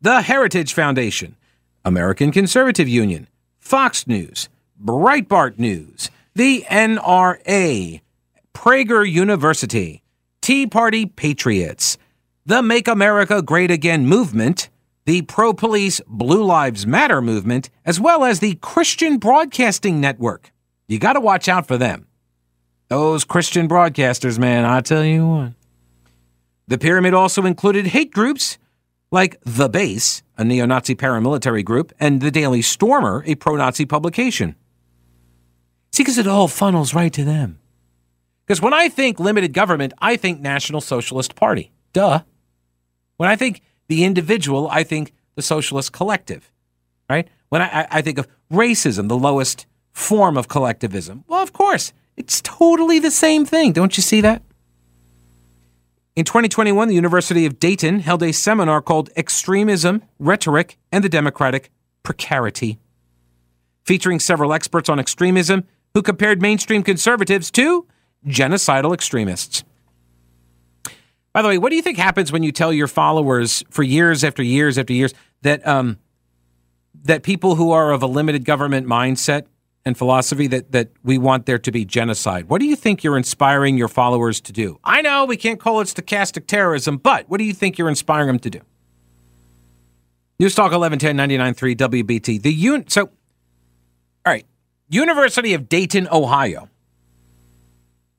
the 0.00 0.22
Heritage 0.22 0.72
Foundation, 0.72 1.36
American 1.84 2.32
Conservative 2.32 2.88
Union, 2.88 3.28
Fox 3.58 4.06
News, 4.06 4.48
Breitbart 4.84 5.58
News, 5.58 6.10
the 6.34 6.66
NRA, 6.68 8.02
Prager 8.52 9.10
University, 9.10 10.02
Tea 10.42 10.66
Party 10.66 11.06
Patriots, 11.06 11.96
the 12.44 12.62
Make 12.62 12.86
America 12.86 13.40
Great 13.40 13.70
Again 13.70 14.06
movement, 14.06 14.68
the 15.06 15.22
pro 15.22 15.54
police 15.54 16.02
Blue 16.06 16.44
Lives 16.44 16.86
Matter 16.86 17.22
movement, 17.22 17.70
as 17.86 17.98
well 17.98 18.24
as 18.24 18.40
the 18.40 18.56
Christian 18.56 19.16
Broadcasting 19.16 20.02
Network. 20.02 20.52
You 20.86 20.98
got 20.98 21.14
to 21.14 21.20
watch 21.20 21.48
out 21.48 21.66
for 21.66 21.78
them. 21.78 22.06
Those 22.88 23.24
Christian 23.24 23.66
broadcasters, 23.66 24.38
man, 24.38 24.66
I 24.66 24.82
tell 24.82 25.02
you 25.02 25.26
what. 25.26 25.52
The 26.68 26.76
pyramid 26.76 27.14
also 27.14 27.46
included 27.46 27.86
hate 27.86 28.12
groups 28.12 28.58
like 29.10 29.40
The 29.44 29.70
Base, 29.70 30.22
a 30.36 30.44
neo 30.44 30.66
Nazi 30.66 30.94
paramilitary 30.94 31.64
group, 31.64 31.92
and 31.98 32.20
The 32.20 32.30
Daily 32.30 32.60
Stormer, 32.60 33.22
a 33.26 33.34
pro 33.34 33.56
Nazi 33.56 33.86
publication. 33.86 34.56
See, 35.94 36.02
because 36.02 36.18
it 36.18 36.26
all 36.26 36.48
funnels 36.48 36.92
right 36.92 37.12
to 37.12 37.22
them. 37.22 37.60
Because 38.44 38.60
when 38.60 38.74
I 38.74 38.88
think 38.88 39.20
limited 39.20 39.52
government, 39.52 39.92
I 40.00 40.16
think 40.16 40.40
National 40.40 40.80
Socialist 40.80 41.36
Party. 41.36 41.70
Duh. 41.92 42.24
When 43.16 43.30
I 43.30 43.36
think 43.36 43.62
the 43.86 44.02
individual, 44.02 44.66
I 44.72 44.82
think 44.82 45.12
the 45.36 45.42
Socialist 45.42 45.92
Collective. 45.92 46.50
Right? 47.08 47.28
When 47.48 47.62
I, 47.62 47.86
I 47.92 48.02
think 48.02 48.18
of 48.18 48.26
racism, 48.52 49.06
the 49.06 49.16
lowest 49.16 49.66
form 49.92 50.36
of 50.36 50.48
collectivism, 50.48 51.22
well, 51.28 51.44
of 51.44 51.52
course, 51.52 51.92
it's 52.16 52.40
totally 52.40 52.98
the 52.98 53.12
same 53.12 53.44
thing. 53.44 53.72
Don't 53.72 53.96
you 53.96 54.02
see 54.02 54.20
that? 54.20 54.42
In 56.16 56.24
2021, 56.24 56.88
the 56.88 56.94
University 56.96 57.46
of 57.46 57.60
Dayton 57.60 58.00
held 58.00 58.24
a 58.24 58.32
seminar 58.32 58.82
called 58.82 59.10
Extremism, 59.14 60.02
Rhetoric, 60.18 60.76
and 60.90 61.04
the 61.04 61.08
Democratic 61.08 61.70
Precarity, 62.02 62.80
featuring 63.84 64.18
several 64.18 64.52
experts 64.52 64.88
on 64.88 64.98
extremism 64.98 65.62
who 65.94 66.02
compared 66.02 66.42
mainstream 66.42 66.82
conservatives 66.82 67.50
to 67.52 67.86
genocidal 68.26 68.92
extremists. 68.92 69.64
By 71.32 71.42
the 71.42 71.48
way, 71.48 71.58
what 71.58 71.70
do 71.70 71.76
you 71.76 71.82
think 71.82 71.98
happens 71.98 72.30
when 72.30 72.42
you 72.42 72.52
tell 72.52 72.72
your 72.72 72.86
followers 72.86 73.64
for 73.70 73.82
years 73.82 74.22
after 74.22 74.42
years 74.42 74.78
after 74.78 74.92
years 74.92 75.14
that 75.42 75.66
um, 75.66 75.98
that 77.04 77.22
people 77.22 77.56
who 77.56 77.72
are 77.72 77.92
of 77.92 78.02
a 78.02 78.06
limited 78.06 78.44
government 78.44 78.86
mindset 78.86 79.46
and 79.84 79.98
philosophy 79.98 80.46
that, 80.46 80.72
that 80.72 80.90
we 81.02 81.18
want 81.18 81.46
there 81.46 81.58
to 81.58 81.70
be 81.70 81.84
genocide. 81.84 82.48
What 82.48 82.60
do 82.60 82.66
you 82.66 82.76
think 82.76 83.04
you're 83.04 83.18
inspiring 83.18 83.76
your 83.76 83.88
followers 83.88 84.40
to 84.42 84.52
do? 84.52 84.78
I 84.82 85.02
know 85.02 85.26
we 85.26 85.36
can't 85.36 85.60
call 85.60 85.80
it 85.80 85.84
stochastic 85.84 86.46
terrorism, 86.46 86.96
but 86.96 87.28
what 87.28 87.38
do 87.38 87.44
you 87.44 87.52
think 87.52 87.76
you're 87.76 87.90
inspiring 87.90 88.28
them 88.28 88.38
to 88.40 88.50
do? 88.50 88.60
News 90.38 90.54
Talk 90.54 90.72
1110 90.72 91.16
99.3 91.54 91.76
WBT. 92.02 92.42
The 92.42 92.52
un- 92.52 92.88
so, 92.88 93.02
all 93.02 93.10
right, 94.24 94.46
University 94.88 95.54
of 95.54 95.68
Dayton, 95.68 96.08
Ohio. 96.10 96.68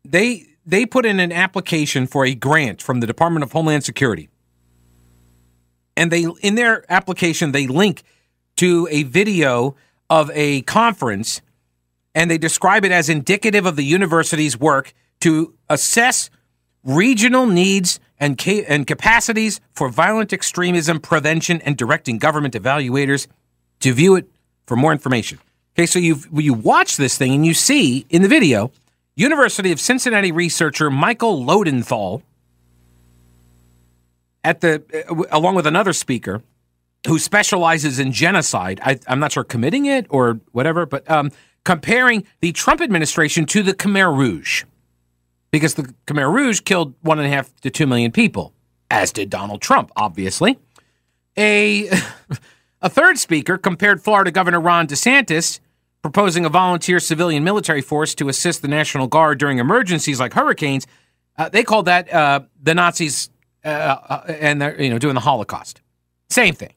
They 0.03 0.45
they 0.65 0.85
put 0.85 1.05
in 1.05 1.19
an 1.19 1.31
application 1.31 2.07
for 2.07 2.25
a 2.25 2.33
grant 2.33 2.81
from 2.81 2.99
the 2.99 3.07
Department 3.07 3.43
of 3.43 3.51
Homeland 3.51 3.83
Security. 3.83 4.29
And 5.95 6.11
they 6.11 6.25
in 6.41 6.55
their 6.55 6.85
application 6.91 7.51
they 7.51 7.67
link 7.67 8.03
to 8.57 8.87
a 8.89 9.03
video 9.03 9.75
of 10.09 10.31
a 10.33 10.61
conference 10.63 11.41
and 12.13 12.31
they 12.31 12.37
describe 12.37 12.85
it 12.85 12.91
as 12.91 13.09
indicative 13.09 13.65
of 13.65 13.75
the 13.75 13.83
university's 13.83 14.57
work 14.57 14.93
to 15.21 15.53
assess 15.69 16.29
regional 16.83 17.45
needs 17.45 17.99
and, 18.19 18.39
ca- 18.39 18.63
and 18.65 18.87
capacities 18.87 19.59
for 19.73 19.89
violent 19.89 20.31
extremism 20.31 20.99
prevention 20.99 21.61
and 21.61 21.75
directing 21.75 22.17
government 22.17 22.53
evaluators 22.53 23.27
to 23.81 23.93
view 23.93 24.15
it 24.15 24.29
for 24.65 24.77
more 24.77 24.93
information. 24.93 25.39
Okay, 25.75 25.85
so 25.85 25.99
you 25.99 26.21
you 26.33 26.53
watch 26.53 26.95
this 26.95 27.17
thing 27.17 27.33
and 27.33 27.45
you 27.45 27.53
see 27.53 28.05
in 28.09 28.21
the 28.21 28.29
video 28.29 28.71
University 29.17 29.73
of 29.73 29.79
Cincinnati 29.79 30.31
researcher 30.31 30.89
Michael 30.89 31.43
Loadenthal 31.43 32.21
at 34.45 34.61
the 34.61 34.81
uh, 35.09 35.23
along 35.31 35.55
with 35.55 35.67
another 35.67 35.91
speaker 35.91 36.41
who 37.07 37.19
specializes 37.19 37.99
in 37.99 38.13
genocide. 38.13 38.79
I, 38.83 38.99
am 39.07 39.19
not 39.19 39.33
sure 39.33 39.43
committing 39.43 39.85
it 39.85 40.07
or 40.09 40.39
whatever, 40.53 40.85
but 40.85 41.09
um, 41.11 41.31
comparing 41.65 42.25
the 42.39 42.53
Trump 42.53 42.79
administration 42.79 43.45
to 43.47 43.61
the 43.61 43.73
Khmer 43.73 44.15
Rouge, 44.15 44.63
because 45.51 45.73
the 45.73 45.93
Khmer 46.07 46.33
Rouge 46.33 46.61
killed 46.61 46.93
one 47.01 47.19
and 47.19 47.27
a 47.27 47.29
half 47.29 47.53
to 47.61 47.69
two 47.69 47.85
million 47.85 48.13
people, 48.13 48.53
as 48.89 49.11
did 49.11 49.29
Donald 49.29 49.61
Trump, 49.61 49.91
obviously. 49.97 50.57
A 51.37 51.89
a 52.81 52.89
third 52.89 53.17
speaker 53.17 53.57
compared 53.57 54.01
Florida 54.01 54.31
Governor 54.31 54.61
Ron 54.61 54.87
DeSantis 54.87 55.59
proposing 56.05 56.45
a 56.45 56.49
volunteer 56.49 56.99
civilian 56.99 57.43
military 57.43 57.81
force 57.81 58.13
to 58.13 58.29
assist 58.29 58.61
the 58.61 58.67
National 58.67 59.07
Guard 59.07 59.39
during 59.39 59.57
emergencies 59.57 60.19
like 60.19 60.33
hurricanes. 60.33 60.85
Uh, 61.35 61.49
they 61.49 61.63
called 61.63 61.87
that 61.87 62.13
uh, 62.13 62.41
the 62.61 62.75
Nazis 62.75 63.31
uh, 63.63 63.67
uh 63.67 64.23
and 64.27 64.61
they're 64.61 64.79
you 64.79 64.91
know 64.91 64.99
doing 64.99 65.15
the 65.15 65.21
Holocaust. 65.21 65.81
Same 66.29 66.53
thing. 66.53 66.73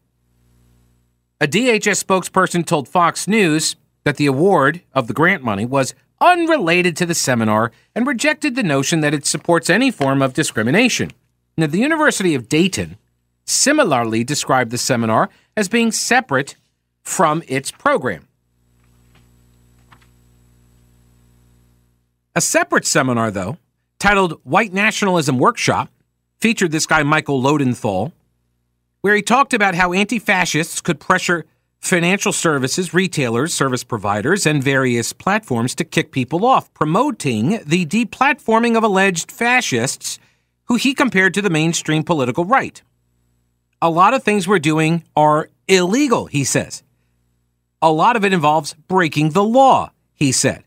A 1.43 1.47
DHS 1.47 2.03
spokesperson 2.03 2.65
told 2.65 2.89
Fox 2.89 3.29
News 3.29 3.77
that 4.05 4.17
the 4.17 4.25
award 4.25 4.81
of 4.95 5.09
the 5.09 5.13
grant 5.13 5.45
money 5.45 5.67
was 5.67 5.95
unrelated 6.23 6.97
to 6.97 7.05
the 7.05 7.15
seminar 7.15 7.71
and 7.95 8.07
rejected 8.07 8.57
the 8.57 8.63
notion 8.63 9.03
that 9.03 9.13
it 9.13 9.27
supports 9.27 9.69
any 9.69 9.91
form 9.91 10.23
of 10.23 10.33
discrimination. 10.33 11.11
Now, 11.59 11.67
the 11.67 11.81
University 11.81 12.35
of 12.35 12.49
Dayton 12.49 12.97
similarly 13.45 14.25
described 14.25 14.71
the 14.71 14.79
seminar 14.79 15.29
as 15.55 15.69
being 15.69 15.93
separate 15.93 16.57
from 17.03 17.43
its 17.47 17.71
program. 17.71 18.28
A 22.39 22.41
separate 22.41 22.87
seminar, 22.87 23.33
though, 23.33 23.59
titled 23.99 24.39
White 24.45 24.73
Nationalism 24.73 25.41
Workshop, 25.41 25.91
featured 26.39 26.71
this 26.71 26.87
guy, 26.87 27.03
Michael 27.03 27.43
Loadenthal, 27.43 28.13
where 29.01 29.17
he 29.17 29.23
talked 29.23 29.53
about 29.53 29.75
how 29.75 29.93
anti 29.93 30.21
fascists 30.21 30.81
could 30.81 31.01
pressure 31.01 31.47
financial 31.81 32.33
services, 32.33 32.95
retailers, 32.95 33.53
service 33.53 33.83
providers, 33.83 34.47
and 34.47 34.63
various 34.63 35.13
platforms 35.13 35.75
to 35.75 35.85
kick 35.85 36.13
people 36.13 36.47
off, 36.47 36.73
promoting 36.75 37.59
the 37.67 37.85
deplatforming 37.85 38.77
of 38.77 38.85
alleged 38.85 39.33
fascists 39.33 40.21
who 40.67 40.77
he 40.77 40.95
compared 40.95 41.35
to 41.35 41.43
the 41.43 41.51
mainstream 41.51 42.05
political 42.05 42.45
right. 42.45 42.83
A 43.83 43.91
lot 43.91 44.15
of 44.15 44.23
things 44.23 44.47
we're 44.47 44.61
doing 44.61 45.03
are 45.17 45.51
illegal, 45.67 46.27
he 46.27 46.45
says. 46.45 46.85
A 47.83 47.91
lot 47.91 48.15
of 48.15 48.25
it 48.25 48.33
involves 48.33 48.75
breaking 48.87 49.31
the 49.31 49.43
law, 49.43 49.91
he 50.15 50.31
said. 50.31 50.63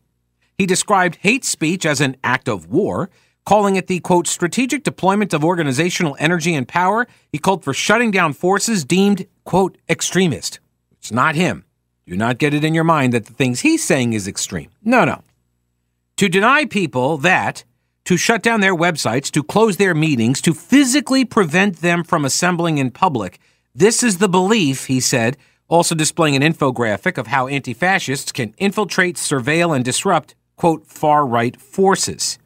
He 0.62 0.68
described 0.68 1.18
hate 1.22 1.44
speech 1.44 1.88
as 1.88 2.02
an 2.02 2.18
act 2.24 2.48
of 2.48 2.68
war, 2.68 3.10
calling 3.48 3.78
it 3.78 3.88
the 3.88 4.00
quote 4.00 4.28
strategic 4.28 4.84
deployment 4.84 5.34
of 5.34 5.44
organizational 5.44 6.16
energy 6.20 6.54
and 6.54 6.68
power. 6.68 7.08
He 7.32 7.40
called 7.40 7.64
for 7.64 7.74
shutting 7.74 8.12
down 8.12 8.34
forces 8.34 8.86
deemed 8.86 9.26
quote 9.44 9.80
extremist. 9.90 10.60
It's 10.92 11.12
not 11.12 11.34
him. 11.34 11.66
Do 12.06 12.16
not 12.16 12.38
get 12.38 12.54
it 12.54 12.64
in 12.64 12.76
your 12.76 12.84
mind 12.84 13.12
that 13.14 13.26
the 13.26 13.34
things 13.34 13.62
he's 13.62 13.84
saying 13.84 14.14
is 14.14 14.28
extreme. 14.28 14.70
No, 14.84 15.04
no. 15.04 15.24
To 16.18 16.30
deny 16.30 16.66
people 16.66 17.18
that, 17.18 17.64
to 18.06 18.16
shut 18.16 18.44
down 18.44 18.62
their 18.62 18.76
websites, 18.76 19.32
to 19.32 19.42
close 19.42 19.78
their 19.78 19.96
meetings, 19.96 20.42
to 20.42 20.54
physically 20.54 21.26
prevent 21.26 21.78
them 21.78 22.04
from 22.04 22.24
assembling 22.24 22.78
in 22.78 22.92
public. 22.92 23.40
This 23.74 24.04
is 24.04 24.20
the 24.20 24.30
belief, 24.30 24.86
he 24.86 25.00
said, 25.00 25.38
also 25.68 25.96
displaying 25.96 26.36
an 26.36 26.44
infographic 26.44 27.18
of 27.18 27.26
how 27.26 27.48
anti 27.48 27.74
fascists 27.74 28.32
can 28.32 28.54
infiltrate, 28.60 29.16
surveil, 29.16 29.76
and 29.76 29.84
disrupt, 29.84 30.36
quote, 30.62 30.86
far 30.86 31.26
right 31.26 31.60
forces. 31.60 32.38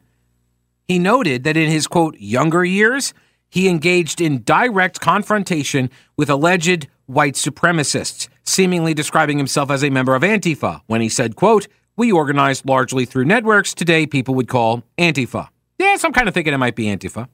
He 0.88 0.98
noted 0.98 1.44
that 1.44 1.54
in 1.54 1.68
his, 1.68 1.86
quote, 1.86 2.16
younger 2.18 2.64
years, 2.64 3.12
he 3.50 3.68
engaged 3.68 4.22
in 4.22 4.42
direct 4.42 5.00
confrontation 5.00 5.90
with 6.16 6.30
alleged 6.30 6.88
white 7.04 7.34
supremacists, 7.34 8.28
seemingly 8.42 8.94
describing 8.94 9.36
himself 9.36 9.70
as 9.70 9.84
a 9.84 9.90
member 9.90 10.14
of 10.14 10.22
Antifa 10.22 10.80
when 10.86 11.02
he 11.02 11.10
said, 11.10 11.36
quote, 11.36 11.68
we 11.94 12.10
organized 12.10 12.64
largely 12.64 13.04
through 13.04 13.26
networks 13.26 13.74
today 13.74 14.06
people 14.06 14.34
would 14.34 14.48
call 14.48 14.82
Antifa. 14.96 15.48
Yes, 15.78 16.02
I'm 16.02 16.14
kind 16.14 16.26
of 16.26 16.32
thinking 16.32 16.54
it 16.54 16.58
might 16.58 16.74
be 16.74 16.86
Antifa. 16.86 17.28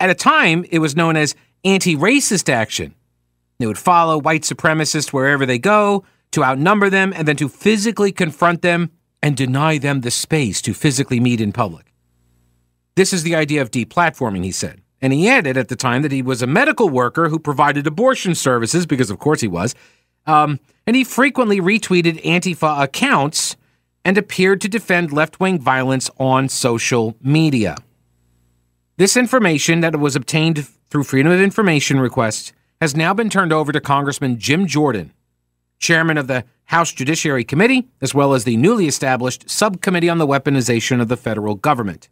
At 0.00 0.10
a 0.10 0.14
time, 0.14 0.66
it 0.68 0.80
was 0.80 0.94
known 0.94 1.16
as 1.16 1.34
anti 1.64 1.96
racist 1.96 2.52
action. 2.52 2.94
They 3.58 3.66
would 3.66 3.78
follow 3.78 4.18
white 4.18 4.42
supremacists 4.42 5.14
wherever 5.14 5.46
they 5.46 5.58
go 5.58 6.04
to 6.32 6.44
outnumber 6.44 6.90
them 6.90 7.14
and 7.16 7.26
then 7.26 7.36
to 7.36 7.48
physically 7.48 8.12
confront 8.12 8.60
them 8.60 8.90
and 9.24 9.38
deny 9.38 9.78
them 9.78 10.02
the 10.02 10.10
space 10.10 10.60
to 10.60 10.74
physically 10.74 11.18
meet 11.18 11.40
in 11.40 11.50
public. 11.50 11.94
This 12.94 13.10
is 13.10 13.22
the 13.22 13.34
idea 13.34 13.62
of 13.62 13.70
deplatforming, 13.70 14.44
he 14.44 14.52
said. 14.52 14.82
And 15.00 15.14
he 15.14 15.30
added 15.30 15.56
at 15.56 15.68
the 15.68 15.76
time 15.76 16.02
that 16.02 16.12
he 16.12 16.20
was 16.20 16.42
a 16.42 16.46
medical 16.46 16.90
worker 16.90 17.30
who 17.30 17.38
provided 17.38 17.86
abortion 17.86 18.34
services, 18.34 18.84
because 18.84 19.08
of 19.08 19.18
course 19.18 19.40
he 19.40 19.48
was. 19.48 19.74
Um, 20.26 20.60
and 20.86 20.94
he 20.94 21.04
frequently 21.04 21.58
retweeted 21.58 22.22
Antifa 22.22 22.82
accounts 22.82 23.56
and 24.04 24.18
appeared 24.18 24.60
to 24.60 24.68
defend 24.68 25.10
left 25.10 25.40
wing 25.40 25.58
violence 25.58 26.10
on 26.18 26.50
social 26.50 27.16
media. 27.22 27.76
This 28.98 29.16
information 29.16 29.80
that 29.80 29.98
was 29.98 30.16
obtained 30.16 30.68
through 30.90 31.04
Freedom 31.04 31.32
of 31.32 31.40
Information 31.40 31.98
requests 31.98 32.52
has 32.78 32.94
now 32.94 33.14
been 33.14 33.30
turned 33.30 33.54
over 33.54 33.72
to 33.72 33.80
Congressman 33.80 34.38
Jim 34.38 34.66
Jordan, 34.66 35.14
chairman 35.78 36.18
of 36.18 36.26
the 36.26 36.44
House 36.66 36.92
Judiciary 36.92 37.44
Committee, 37.44 37.88
as 38.00 38.14
well 38.14 38.34
as 38.34 38.44
the 38.44 38.56
newly 38.56 38.86
established 38.86 39.48
Subcommittee 39.48 40.08
on 40.08 40.18
the 40.18 40.26
Weaponization 40.26 41.00
of 41.00 41.08
the 41.08 41.16
Federal 41.16 41.54
Government. 41.54 42.08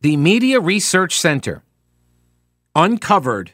The 0.00 0.16
Media 0.16 0.60
Research 0.60 1.18
Center 1.18 1.62
uncovered 2.74 3.52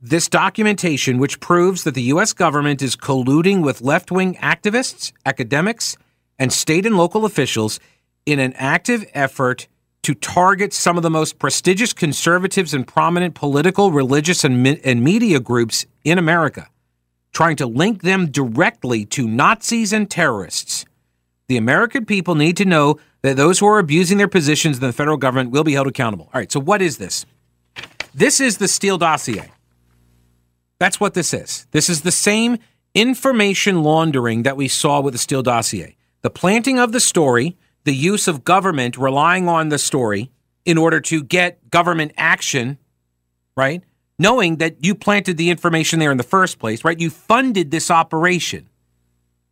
this 0.00 0.28
documentation, 0.28 1.18
which 1.18 1.40
proves 1.40 1.84
that 1.84 1.94
the 1.94 2.02
U.S. 2.02 2.32
government 2.32 2.82
is 2.82 2.96
colluding 2.96 3.62
with 3.62 3.80
left 3.80 4.10
wing 4.10 4.34
activists, 4.36 5.12
academics, 5.24 5.96
and 6.38 6.52
state 6.52 6.84
and 6.84 6.96
local 6.96 7.24
officials 7.24 7.80
in 8.26 8.38
an 8.38 8.52
active 8.54 9.04
effort 9.14 9.68
to 10.02 10.14
target 10.14 10.74
some 10.74 10.98
of 10.98 11.02
the 11.02 11.10
most 11.10 11.38
prestigious 11.38 11.94
conservatives 11.94 12.74
and 12.74 12.86
prominent 12.86 13.34
political, 13.34 13.90
religious, 13.90 14.44
and, 14.44 14.62
me- 14.62 14.80
and 14.84 15.02
media 15.02 15.40
groups 15.40 15.86
in 16.04 16.18
America, 16.18 16.68
trying 17.34 17.56
to 17.56 17.66
link 17.66 18.02
them 18.02 18.30
directly 18.30 19.04
to 19.04 19.28
Nazis 19.28 19.92
and 19.92 20.10
terrorists. 20.10 20.86
The 21.48 21.56
American 21.58 22.06
people 22.06 22.34
need 22.34 22.56
to 22.56 22.64
know 22.64 22.98
that 23.22 23.36
those 23.36 23.58
who 23.58 23.66
are 23.66 23.78
abusing 23.78 24.16
their 24.16 24.28
positions 24.28 24.78
in 24.78 24.82
the 24.82 24.92
federal 24.92 25.18
government 25.18 25.50
will 25.50 25.64
be 25.64 25.74
held 25.74 25.86
accountable. 25.86 26.30
All 26.32 26.40
right, 26.40 26.50
so 26.50 26.60
what 26.60 26.80
is 26.80 26.96
this? 26.96 27.26
This 28.14 28.40
is 28.40 28.58
the 28.58 28.68
Steele 28.68 28.96
dossier. 28.96 29.50
That's 30.78 31.00
what 31.00 31.14
this 31.14 31.34
is. 31.34 31.66
This 31.72 31.90
is 31.90 32.02
the 32.02 32.12
same 32.12 32.58
information 32.94 33.82
laundering 33.82 34.44
that 34.44 34.56
we 34.56 34.68
saw 34.68 35.00
with 35.00 35.12
the 35.12 35.18
Steele 35.18 35.42
dossier. 35.42 35.96
The 36.22 36.30
planting 36.30 36.78
of 36.78 36.92
the 36.92 37.00
story, 37.00 37.56
the 37.84 37.94
use 37.94 38.28
of 38.28 38.44
government 38.44 38.96
relying 38.96 39.48
on 39.48 39.68
the 39.68 39.78
story 39.78 40.30
in 40.64 40.78
order 40.78 41.00
to 41.00 41.22
get 41.22 41.70
government 41.70 42.12
action, 42.16 42.78
right? 43.56 43.82
Knowing 44.18 44.56
that 44.56 44.84
you 44.84 44.94
planted 44.94 45.36
the 45.36 45.50
information 45.50 45.98
there 45.98 46.12
in 46.12 46.18
the 46.18 46.22
first 46.22 46.58
place, 46.58 46.84
right? 46.84 47.00
You 47.00 47.10
funded 47.10 47.70
this 47.70 47.90
operation. 47.90 48.68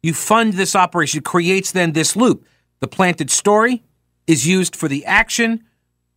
You 0.03 0.15
fund 0.15 0.55
this 0.55 0.77
operation. 0.77 1.19
It 1.19 1.25
creates 1.25 1.73
then 1.73 1.93
this 1.93 2.15
loop. 2.15 2.47
The 2.81 2.89
planted 2.89 3.31
story 3.31 3.83
is 4.27 4.47
used 4.47 4.77
for 4.77 4.89
the 4.89 5.05
action, 5.05 5.65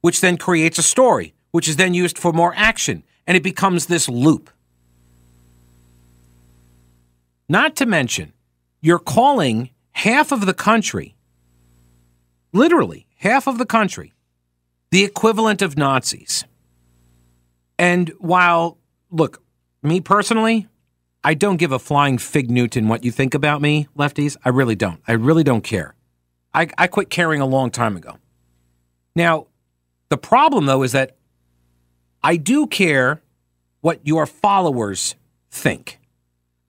which 0.01 0.21
then 0.21 0.37
creates 0.37 0.77
a 0.77 0.83
story, 0.83 1.33
which 1.51 1.67
is 1.67 1.77
then 1.77 1.93
used 1.93 2.17
for 2.17 2.31
more 2.31 2.53
action. 2.55 3.03
And 3.25 3.35
it 3.35 3.43
becomes 3.43 3.87
this 3.87 4.07
loop. 4.07 4.51
Not 7.49 7.75
to 7.77 7.85
mention, 7.85 8.33
you're 8.81 8.99
calling 8.99 9.71
half 9.91 10.31
of 10.31 10.45
the 10.45 10.53
country, 10.53 11.15
literally 12.53 13.07
half 13.17 13.47
of 13.47 13.57
the 13.57 13.65
country, 13.65 14.13
the 14.91 15.03
equivalent 15.03 15.61
of 15.61 15.77
Nazis. 15.77 16.45
And 17.77 18.09
while, 18.19 18.77
look, 19.11 19.43
me 19.83 20.01
personally, 20.01 20.67
I 21.23 21.33
don't 21.33 21.57
give 21.57 21.71
a 21.71 21.79
flying 21.79 22.17
fig 22.17 22.49
Newton 22.51 22.87
what 22.87 23.03
you 23.03 23.11
think 23.11 23.33
about 23.33 23.61
me, 23.61 23.87
lefties. 23.97 24.37
I 24.45 24.49
really 24.49 24.75
don't. 24.75 25.01
I 25.07 25.13
really 25.13 25.43
don't 25.43 25.63
care. 25.63 25.95
I, 26.53 26.67
I 26.77 26.87
quit 26.87 27.09
caring 27.09 27.41
a 27.41 27.45
long 27.45 27.71
time 27.71 27.97
ago. 27.97 28.17
Now, 29.15 29.47
the 30.09 30.17
problem, 30.17 30.65
though, 30.65 30.83
is 30.83 30.91
that 30.91 31.17
I 32.23 32.37
do 32.37 32.67
care 32.67 33.21
what 33.81 33.99
your 34.03 34.25
followers 34.25 35.15
think. 35.49 35.99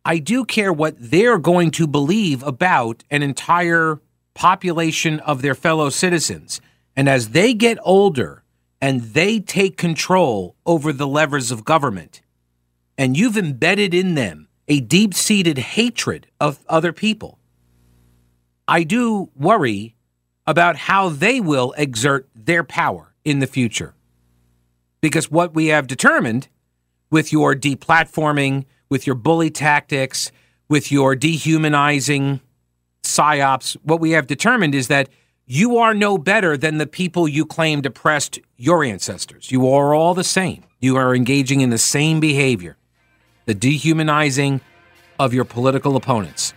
I 0.05 0.19
do 0.19 0.45
care 0.45 0.73
what 0.73 0.95
they're 0.99 1.39
going 1.39 1.71
to 1.73 1.87
believe 1.87 2.43
about 2.43 3.05
an 3.11 3.23
entire 3.23 4.01
population 4.35 5.21
of 5.21 5.43
their 5.43 5.55
fellow 5.55 5.89
citizens. 5.89 6.61
And 6.95 7.09
as 7.09 7.31
they 7.31 7.55
get 7.55 7.79
older 7.83 8.43
and 8.81 9.01
they 9.01 9.41
take 9.41 9.77
control 9.77 10.57
over 10.65 10.93
the 10.93 11.07
levers 11.07 11.51
of 11.51 11.65
government, 11.65 12.21
and 12.99 13.17
you've 13.17 13.37
embedded 13.37 13.95
in 13.95 14.15
them 14.15 14.49
a 14.69 14.81
deep 14.81 15.15
seated 15.15 15.59
hatred 15.59 16.27
of 16.41 16.65
other 16.69 16.93
people, 16.93 17.39
I 18.69 18.83
do 18.83 19.31
worry 19.37 19.95
about 20.47 20.77
how 20.77 21.09
they 21.09 21.41
will 21.41 21.73
exert 21.77 22.29
their 22.35 22.65
power 22.65 23.15
in 23.25 23.39
the 23.39 23.47
future. 23.47 23.95
Because 25.01 25.31
what 25.31 25.55
we 25.55 25.67
have 25.67 25.87
determined 25.87 26.49
with 27.11 27.33
your 27.33 27.55
deplatforming, 27.55 28.65
with 28.89 29.07
your 29.07 29.15
bully 29.17 29.51
tactics, 29.51 30.33
with 30.69 30.91
your 30.91 31.15
dehumanizing 31.15 32.41
psyops, 33.03 33.77
what 33.83 34.01
we 34.01 34.13
have 34.13 34.27
determined 34.27 34.75
is 34.75 34.89
that 34.89 35.09
you 35.49 35.79
are 35.79 35.95
no 35.95 36.19
better 36.19 36.57
than 36.57 36.79
the 36.79 36.87
people 36.87 37.29
you 37.29 37.47
claimed 37.47 37.87
oppressed 37.87 38.41
your 38.57 38.83
ancestors. 38.83 39.53
You 39.53 39.69
are 39.69 39.95
all 39.95 40.13
the 40.13 40.25
same. 40.25 40.65
You 40.81 40.97
are 40.97 41.15
engaging 41.15 41.61
in 41.61 41.71
the 41.71 41.79
same 41.79 42.19
behavior, 42.19 42.77
the 43.45 43.55
dehumanizing 43.55 44.61
of 45.21 45.33
your 45.33 45.45
political 45.45 45.95
opponents. 45.95 46.53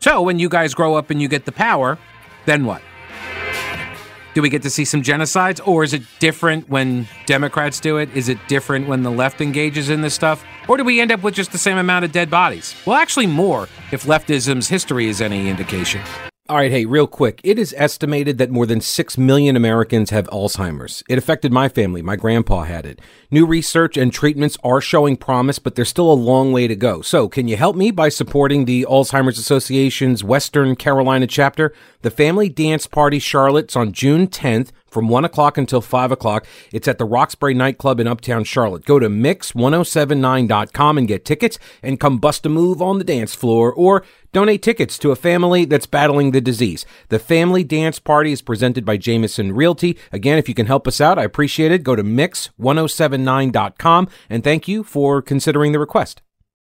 So 0.00 0.22
when 0.22 0.38
you 0.38 0.48
guys 0.48 0.72
grow 0.72 0.94
up 0.94 1.10
and 1.10 1.20
you 1.20 1.28
get 1.28 1.44
the 1.44 1.52
power, 1.52 1.98
then 2.46 2.64
what? 2.64 2.80
Do 4.32 4.40
we 4.40 4.48
get 4.48 4.62
to 4.62 4.70
see 4.70 4.84
some 4.84 5.02
genocides, 5.02 5.60
or 5.66 5.84
is 5.84 5.92
it 5.92 6.02
different 6.20 6.68
when 6.70 7.08
Democrats 7.26 7.80
do 7.80 7.98
it? 7.98 8.08
Is 8.16 8.28
it 8.28 8.38
different 8.48 8.86
when 8.88 9.02
the 9.02 9.10
left 9.10 9.40
engages 9.40 9.90
in 9.90 10.00
this 10.00 10.14
stuff? 10.14 10.44
Or 10.66 10.76
do 10.76 10.84
we 10.84 11.00
end 11.00 11.12
up 11.12 11.22
with 11.22 11.34
just 11.34 11.52
the 11.52 11.58
same 11.58 11.76
amount 11.76 12.04
of 12.04 12.12
dead 12.12 12.30
bodies? 12.30 12.74
Well, 12.86 12.96
actually, 12.96 13.26
more 13.26 13.68
if 13.92 14.04
leftism's 14.04 14.68
history 14.68 15.08
is 15.08 15.20
any 15.20 15.48
indication. 15.48 16.00
All 16.50 16.56
right, 16.56 16.70
hey, 16.70 16.86
real 16.86 17.06
quick. 17.06 17.42
It 17.44 17.58
is 17.58 17.74
estimated 17.76 18.38
that 18.38 18.50
more 18.50 18.64
than 18.64 18.80
6 18.80 19.18
million 19.18 19.54
Americans 19.54 20.08
have 20.08 20.26
Alzheimer's. 20.28 21.04
It 21.06 21.18
affected 21.18 21.52
my 21.52 21.68
family. 21.68 22.00
My 22.00 22.16
grandpa 22.16 22.62
had 22.62 22.86
it. 22.86 23.02
New 23.30 23.44
research 23.44 23.98
and 23.98 24.10
treatments 24.10 24.56
are 24.64 24.80
showing 24.80 25.18
promise, 25.18 25.58
but 25.58 25.74
there's 25.74 25.90
still 25.90 26.10
a 26.10 26.14
long 26.14 26.50
way 26.50 26.66
to 26.66 26.74
go. 26.74 27.02
So, 27.02 27.28
can 27.28 27.48
you 27.48 27.58
help 27.58 27.76
me 27.76 27.90
by 27.90 28.08
supporting 28.08 28.64
the 28.64 28.86
Alzheimer's 28.88 29.36
Association's 29.36 30.24
Western 30.24 30.74
Carolina 30.74 31.26
chapter? 31.26 31.74
The 32.00 32.10
Family 32.10 32.48
Dance 32.48 32.86
Party 32.86 33.18
Charlotte's 33.18 33.76
on 33.76 33.92
June 33.92 34.26
10th 34.26 34.70
from 34.90 35.08
1 35.08 35.24
o'clock 35.24 35.58
until 35.58 35.80
5 35.80 36.12
o'clock. 36.12 36.46
It's 36.72 36.88
at 36.88 36.98
the 36.98 37.04
Roxbury 37.04 37.54
Nightclub 37.54 38.00
in 38.00 38.06
Uptown 38.06 38.44
Charlotte. 38.44 38.84
Go 38.84 38.98
to 38.98 39.08
mix1079.com 39.08 40.98
and 40.98 41.08
get 41.08 41.24
tickets 41.24 41.58
and 41.82 42.00
come 42.00 42.18
bust 42.18 42.46
a 42.46 42.48
move 42.48 42.82
on 42.82 42.98
the 42.98 43.04
dance 43.04 43.34
floor 43.34 43.72
or 43.72 44.04
donate 44.32 44.62
tickets 44.62 44.98
to 44.98 45.10
a 45.10 45.16
family 45.16 45.64
that's 45.64 45.86
battling 45.86 46.32
the 46.32 46.40
disease. 46.40 46.84
The 47.08 47.18
Family 47.18 47.64
Dance 47.64 47.98
Party 47.98 48.32
is 48.32 48.42
presented 48.42 48.84
by 48.84 48.96
Jameson 48.96 49.52
Realty. 49.52 49.98
Again, 50.12 50.38
if 50.38 50.48
you 50.48 50.54
can 50.54 50.66
help 50.66 50.86
us 50.86 51.00
out, 51.00 51.18
I 51.18 51.24
appreciate 51.24 51.72
it. 51.72 51.82
Go 51.82 51.96
to 51.96 52.04
mix1079.com 52.04 54.08
and 54.28 54.44
thank 54.44 54.68
you 54.68 54.84
for 54.84 55.22
considering 55.22 55.72
the 55.72 55.78
request. 55.78 56.20